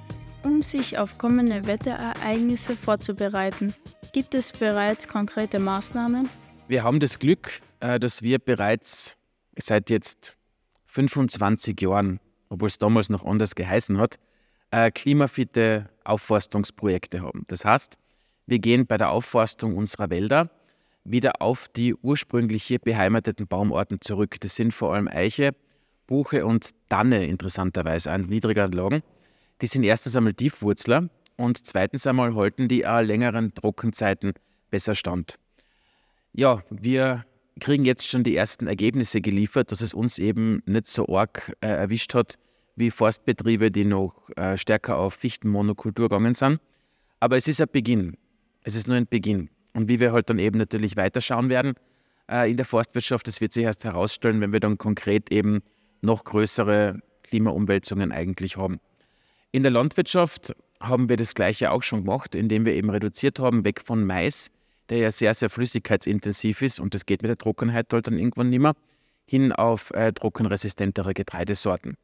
um 0.43 0.63
sich 0.63 0.99
auf 0.99 1.19
kommende 1.19 1.67
Wetterereignisse 1.67 2.75
vorzubereiten? 2.75 3.75
Gibt 4.19 4.35
es 4.35 4.51
bereits 4.51 5.07
konkrete 5.07 5.61
Maßnahmen? 5.61 6.29
Wir 6.67 6.83
haben 6.83 6.99
das 6.99 7.21
Glück, 7.21 7.61
äh, 7.79 8.01
dass 8.01 8.21
wir 8.21 8.41
bereits 8.41 9.17
seit 9.57 9.91
jetzt 9.91 10.37
25 10.87 11.81
Jahren, 11.81 12.19
obwohl 12.49 12.67
es 12.67 12.79
damals 12.79 13.11
noch 13.11 13.25
anders 13.25 13.55
geheißen 13.55 13.97
hat, 13.99 14.19
äh, 14.73 14.91
klimafitte 14.91 15.89
Aufforstungsprojekte 16.03 17.23
haben. 17.23 17.45
Das 17.47 17.65
heißt, 17.65 17.97
wir 18.47 18.59
gehen 18.59 18.89
bei 18.89 18.97
der 18.97 19.11
Aufforstung 19.11 19.77
unserer 19.77 20.11
Wälder 20.11 20.51
wieder 21.05 21.41
auf 21.41 21.69
die 21.69 21.95
ursprüngliche 21.95 22.81
beheimateten 22.81 23.47
Baumarten 23.47 24.01
zurück. 24.01 24.41
Das 24.41 24.57
sind 24.57 24.75
vor 24.75 24.95
allem 24.95 25.07
Eiche, 25.07 25.55
Buche 26.09 26.45
und 26.45 26.71
Tanne 26.89 27.25
interessanterweise 27.25 28.11
an 28.11 28.23
niedriger 28.23 28.67
Lagen. 28.67 29.05
Die 29.61 29.69
sind 29.69 29.85
erstens 29.85 30.17
einmal 30.17 30.35
Tiefwurzler 30.35 31.09
und 31.39 31.65
zweitens 31.67 32.07
einmal 32.07 32.35
halten 32.35 32.69
die 32.69 32.87
auch 32.87 33.01
längeren 33.01 33.55
Trockenzeiten 33.55 34.35
besser 34.71 34.95
stand. 34.95 35.39
Ja, 36.33 36.63
wir 36.69 37.25
kriegen 37.61 37.85
jetzt 37.85 38.07
schon 38.07 38.25
die 38.25 38.37
ersten 38.37 38.67
Ergebnisse 38.67 39.21
geliefert, 39.21 39.73
dass 39.73 39.81
es 39.81 39.95
uns 39.95 40.19
eben 40.19 40.63
nicht 40.67 40.87
so 40.87 41.09
arg 41.09 41.57
äh, 41.61 41.69
erwischt 41.69 42.13
hat 42.15 42.39
wie 42.77 42.91
Forstbetriebe, 42.91 43.71
die 43.71 43.85
noch 43.85 44.29
äh, 44.37 44.57
stärker 44.57 44.99
auf 44.99 45.15
Fichtenmonokultur 45.15 46.09
gegangen 46.09 46.35
sind. 46.35 46.61
Aber 47.21 47.37
es 47.37 47.49
ist 47.49 47.61
ein 47.61 47.69
Beginn. 47.73 48.17
Es 48.63 48.75
ist 48.75 48.87
nur 48.87 48.97
ein 48.97 49.07
Beginn. 49.09 49.49
Und 49.75 49.89
wie 49.89 50.01
wir 50.01 50.13
halt 50.13 50.31
dann 50.31 50.39
eben 50.39 50.59
natürlich 50.59 50.97
weiterschauen 50.97 51.49
werden 51.49 51.75
äh, 52.31 52.51
in 52.51 52.57
der 52.57 52.67
Forstwirtschaft, 52.67 53.27
das 53.27 53.41
wird 53.41 53.53
sich 53.53 53.65
erst 53.65 53.85
herausstellen, 53.85 54.41
wenn 54.41 54.53
wir 54.53 54.61
dann 54.61 54.79
konkret 54.79 55.33
eben 55.33 55.63
noch 56.03 56.25
größere 56.25 57.01
Klimaumwälzungen 57.23 58.13
eigentlich 58.13 58.57
haben. 58.57 58.81
In 59.51 59.63
der 59.63 59.73
Landwirtschaft 59.73 60.55
haben 60.81 61.09
wir 61.09 61.17
das 61.17 61.35
Gleiche 61.35 61.71
auch 61.71 61.83
schon 61.83 62.05
gemacht, 62.05 62.35
indem 62.35 62.65
wir 62.65 62.75
eben 62.75 62.91
reduziert 62.91 63.39
haben, 63.39 63.65
weg 63.65 63.83
von 63.85 64.05
Mais, 64.05 64.51
der 64.89 64.99
ja 64.99 65.11
sehr, 65.11 65.35
sehr 65.35 65.51
flüssigkeitsintensiv 65.51 66.63
ist 66.63 66.81
und 66.81 66.95
das 66.95 67.07
geht 67.07 67.23
mit 67.23 67.29
der 67.29 67.39
Trockenheit 67.39 67.93
halt 67.93 68.07
dann 68.07 68.19
irgendwann 68.19 68.51
nicht 68.51 68.61
mehr, 68.61 68.75
hin 69.27 69.53
auf 69.53 69.91
äh, 69.91 70.13
trockenresistentere 70.13 71.15
Getreidesorten. 71.15 71.97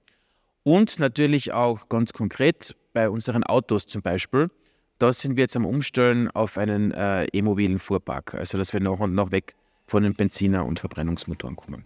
Und 0.63 0.99
natürlich 0.99 1.53
auch 1.53 1.89
ganz 1.89 2.13
konkret 2.13 2.75
bei 2.93 3.09
unseren 3.09 3.45
Autos 3.45 3.87
zum 3.87 4.03
Beispiel, 4.03 4.51
da 4.99 5.13
sind 5.13 5.37
wir 5.37 5.43
jetzt 5.43 5.57
am 5.57 5.67
Umstellen 5.67 6.31
auf 6.31 6.57
einen 6.57 6.93
äh, 6.93 7.27
e-mobilen 7.33 7.79
Fuhrpark, 7.79 8.35
also 8.35 8.59
dass 8.59 8.73
wir 8.73 8.81
noch 8.81 9.01
und 9.01 9.15
noch 9.15 9.31
weg 9.31 9.55
von 9.87 10.03
den 10.03 10.15
Benziner- 10.15 10.65
und 10.65 10.81
Verbrennungsmotoren 10.81 11.57
kommen. 11.57 11.83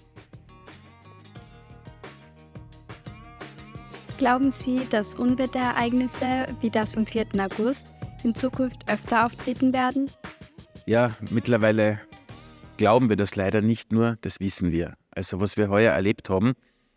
Glauben 4.18 4.50
Sie, 4.50 4.81
dass 4.90 5.14
Unwetterereignisse 5.14 6.48
wie 6.61 6.70
das 6.70 6.94
vom 6.94 7.07
4. 7.07 7.26
August 7.38 7.94
in 8.24 8.35
Zukunft 8.35 8.90
öfter 8.90 9.24
auftreten 9.24 9.72
werden? 9.72 10.11
Ja, 10.87 11.16
mittlerweile 11.31 12.00
glauben 12.78 13.09
wir 13.11 13.14
das 13.14 13.37
leider 13.37 13.61
nicht 13.61 13.92
nur, 13.92 14.18
das 14.22 14.40
wissen 14.40 14.72
wir. 14.72 14.96
Also 15.12 15.38
was 15.38 15.57
wir 15.57 15.68
heuer 15.68 15.92
erlebt 15.92 16.31
haben, 16.31 16.54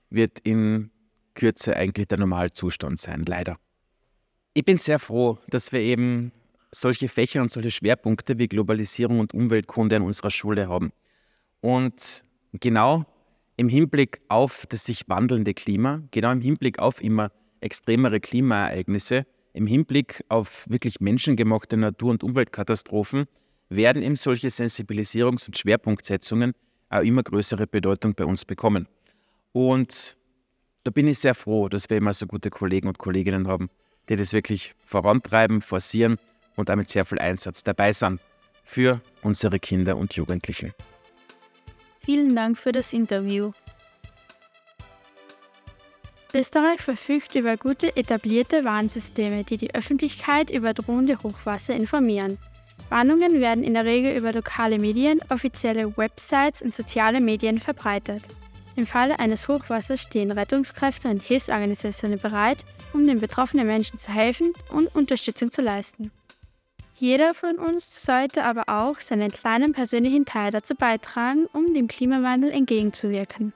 wird 0.09 0.39
in 0.39 0.89
Kürze 1.35 1.75
eigentlich 1.75 2.07
der 2.07 2.17
Normalzustand 2.17 2.99
sein, 2.99 3.23
leider. 3.27 3.55
Ich 4.55 4.65
bin 4.65 4.77
sehr 4.77 4.97
froh, 4.97 5.37
dass 5.47 5.71
wir 5.71 5.79
eben 5.79 6.31
solche 6.71 7.07
Fächer 7.07 7.43
und 7.43 7.51
solche 7.51 7.69
Schwerpunkte 7.69 8.39
wie 8.39 8.47
Globalisierung 8.47 9.19
und 9.19 9.35
Umweltkunde 9.35 9.97
in 9.97 10.01
unserer 10.01 10.31
Schule 10.31 10.67
haben. 10.67 10.91
Und 11.59 12.23
genau 12.53 13.05
im 13.61 13.69
Hinblick 13.69 14.21
auf 14.27 14.65
das 14.67 14.85
sich 14.85 15.07
wandelnde 15.07 15.53
Klima, 15.53 16.01
genau 16.09 16.31
im 16.31 16.41
Hinblick 16.41 16.79
auf 16.79 16.99
immer 16.99 17.31
extremere 17.59 18.19
Klimaereignisse, 18.19 19.27
im 19.53 19.67
Hinblick 19.67 20.25
auf 20.29 20.65
wirklich 20.67 20.99
menschengemachte 20.99 21.77
Natur- 21.77 22.09
und 22.09 22.23
Umweltkatastrophen, 22.23 23.27
werden 23.69 24.01
eben 24.01 24.15
solche 24.15 24.47
Sensibilisierungs- 24.47 25.45
und 25.45 25.59
Schwerpunktsetzungen 25.59 26.53
auch 26.89 27.03
immer 27.03 27.21
größere 27.21 27.67
Bedeutung 27.67 28.15
bei 28.15 28.25
uns 28.25 28.45
bekommen. 28.45 28.87
Und 29.51 30.17
da 30.83 30.89
bin 30.89 31.07
ich 31.07 31.19
sehr 31.19 31.35
froh, 31.35 31.69
dass 31.69 31.87
wir 31.87 31.97
immer 31.97 32.13
so 32.13 32.25
gute 32.25 32.49
Kollegen 32.49 32.87
und 32.87 32.97
Kolleginnen 32.97 33.47
haben, 33.47 33.69
die 34.09 34.15
das 34.15 34.33
wirklich 34.33 34.73
vorantreiben, 34.79 35.61
forcieren 35.61 36.17
und 36.55 36.69
damit 36.69 36.89
sehr 36.89 37.05
viel 37.05 37.19
Einsatz 37.19 37.61
dabei 37.61 37.93
sind 37.93 38.19
für 38.63 39.01
unsere 39.21 39.59
Kinder 39.59 39.97
und 39.97 40.15
Jugendlichen. 40.15 40.73
Vielen 42.03 42.35
Dank 42.35 42.57
für 42.57 42.71
das 42.71 42.93
Interview. 42.93 43.51
Österreich 46.33 46.81
verfügt 46.81 47.35
über 47.35 47.57
gute 47.57 47.95
etablierte 47.95 48.63
Warnsysteme, 48.63 49.43
die 49.43 49.57
die 49.57 49.75
Öffentlichkeit 49.75 50.49
über 50.49 50.73
drohende 50.73 51.21
Hochwasser 51.21 51.75
informieren. 51.75 52.39
Warnungen 52.89 53.39
werden 53.39 53.63
in 53.63 53.73
der 53.73 53.85
Regel 53.85 54.17
über 54.17 54.33
lokale 54.33 54.79
Medien, 54.79 55.19
offizielle 55.29 55.95
Websites 55.95 56.61
und 56.61 56.73
soziale 56.73 57.21
Medien 57.21 57.59
verbreitet. 57.59 58.23
Im 58.75 58.87
Falle 58.87 59.19
eines 59.19 59.47
Hochwassers 59.47 60.01
stehen 60.01 60.31
Rettungskräfte 60.31 61.09
und 61.09 61.21
Hilfsorganisationen 61.21 62.19
bereit, 62.19 62.59
um 62.93 63.05
den 63.05 63.19
betroffenen 63.19 63.67
Menschen 63.67 63.99
zu 63.99 64.11
helfen 64.11 64.53
und 64.71 64.95
Unterstützung 64.95 65.51
zu 65.51 65.61
leisten. 65.61 66.11
Jeder 67.01 67.33
von 67.33 67.57
uns 67.57 68.05
sollte 68.05 68.43
aber 68.43 68.65
auch 68.67 68.99
seinen 68.99 69.31
kleinen 69.31 69.73
persönlichen 69.73 70.23
Teil 70.25 70.51
dazu 70.51 70.75
beitragen, 70.75 71.47
um 71.51 71.73
dem 71.73 71.87
Klimawandel 71.87 72.51
entgegenzuwirken. 72.51 73.53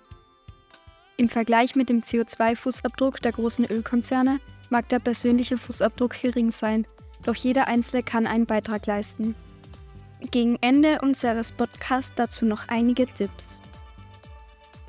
Im 1.18 1.30
Vergleich 1.30 1.76
mit 1.76 1.90
dem 1.90 2.02
CO2-Fußabdruck 2.02 3.22
der 3.22 3.34
großen 3.34 3.66
Ölkonzerne 3.66 4.40
mag 4.72 4.90
der 4.90 4.98
persönliche 4.98 5.60
Fußabdruck 5.60 6.20
gering 6.20 6.50
sein, 6.50 6.88
doch 7.24 7.36
jeder 7.36 7.68
Einzelne 7.68 8.02
kann 8.02 8.26
einen 8.26 8.48
Beitrag 8.48 8.88
leisten. 8.88 9.36
Gegen 10.32 10.58
Ende 10.62 11.02
unseres 11.04 11.52
Podcasts 11.52 12.14
dazu 12.16 12.46
noch 12.46 12.68
einige 12.68 13.06
Tipps. 13.06 13.62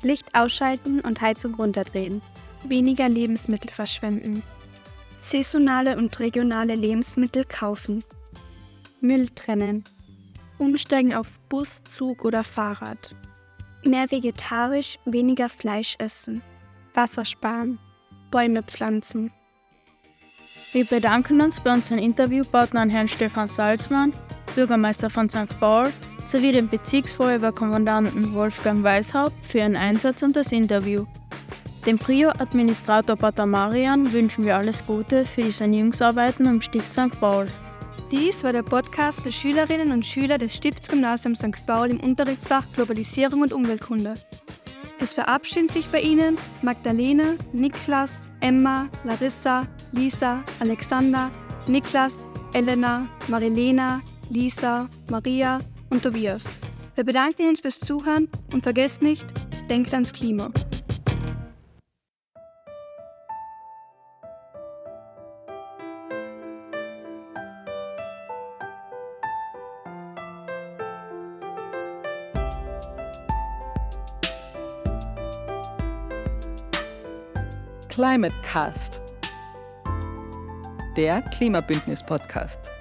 Licht 0.01 0.33
ausschalten 0.33 1.01
und 1.01 1.21
Heizung 1.21 1.53
runterdrehen. 1.53 2.23
Weniger 2.63 3.07
Lebensmittel 3.07 3.69
verschwenden. 3.69 4.41
Saisonale 5.19 5.95
und 5.95 6.19
regionale 6.19 6.73
Lebensmittel 6.73 7.45
kaufen. 7.45 8.03
Müll 9.01 9.29
trennen. 9.29 9.83
Umsteigen 10.57 11.13
auf 11.13 11.27
Bus, 11.49 11.81
Zug 11.95 12.25
oder 12.25 12.43
Fahrrad. 12.43 13.15
Mehr 13.83 14.09
vegetarisch, 14.09 14.97
weniger 15.05 15.49
Fleisch 15.49 15.95
essen. 15.99 16.41
Wasser 16.93 17.25
sparen. 17.25 17.79
Bäume 18.31 18.63
pflanzen. 18.63 19.31
Wir 20.73 20.85
bedanken 20.85 21.39
uns 21.41 21.59
bei 21.61 21.73
unseren 21.73 21.99
Interviewpartnern 21.99 22.89
Herrn 22.89 23.07
Stefan 23.07 23.47
Salzmann, 23.47 24.11
Bürgermeister 24.55 25.09
von 25.09 25.29
St. 25.29 25.59
Paul, 25.59 25.93
sowie 26.25 26.51
dem 26.51 26.67
Bezirksfeuerwehrkommandanten 26.67 28.33
Wolfgang 28.33 28.83
Weishaupt 28.83 29.45
für 29.45 29.59
ihren 29.59 29.77
Einsatz 29.77 30.23
und 30.23 30.35
das 30.35 30.51
Interview. 30.51 31.05
Dem 31.85 31.97
Prio-Administrator 31.97 33.15
Pater 33.15 33.45
Marian 33.45 34.11
wünschen 34.11 34.43
wir 34.43 34.57
alles 34.57 34.85
Gute 34.85 35.25
für 35.25 35.41
die 35.41 35.51
Sanierungsarbeiten 35.51 36.45
am 36.45 36.59
Stift 36.59 36.91
St. 36.91 37.17
Paul. 37.21 37.47
Dies 38.09 38.41
war 38.41 38.53
der 38.53 38.63
Podcast 38.63 39.25
der 39.25 39.31
Schülerinnen 39.31 39.91
und 39.91 40.05
Schüler 40.05 40.37
des 40.37 40.55
Stiftsgymnasiums 40.55 41.39
St. 41.39 41.67
Paul 41.67 41.89
im 41.89 41.99
Unterrichtsfach 41.99 42.63
Globalisierung 42.73 43.41
und 43.41 43.51
Umweltkunde. 43.51 44.13
Es 44.97 45.13
verabschieden 45.13 45.67
sich 45.67 45.85
bei 45.87 45.99
Ihnen 45.99 46.37
Magdalene, 46.61 47.37
Niklas, 47.51 48.33
Emma, 48.39 48.87
Larissa, 49.03 49.67
Lisa, 49.91 50.41
Alexander, 50.59 51.29
Niklas, 51.67 52.29
Elena, 52.53 53.09
Marilena, 53.27 54.01
Lisa, 54.29 54.87
Maria 55.11 55.59
und 55.89 56.01
Tobias. 56.01 56.45
Wir 56.95 57.03
bedanken 57.03 57.49
uns 57.49 57.59
fürs 57.59 57.79
Zuhören 57.79 58.29
und 58.53 58.63
vergesst 58.63 59.01
nicht, 59.01 59.25
denkt 59.69 59.93
ans 59.93 60.13
Klima. 60.13 60.49
Climate 78.07 78.33
der 80.95 81.21
Klimabündnis-Podcast. 81.23 82.76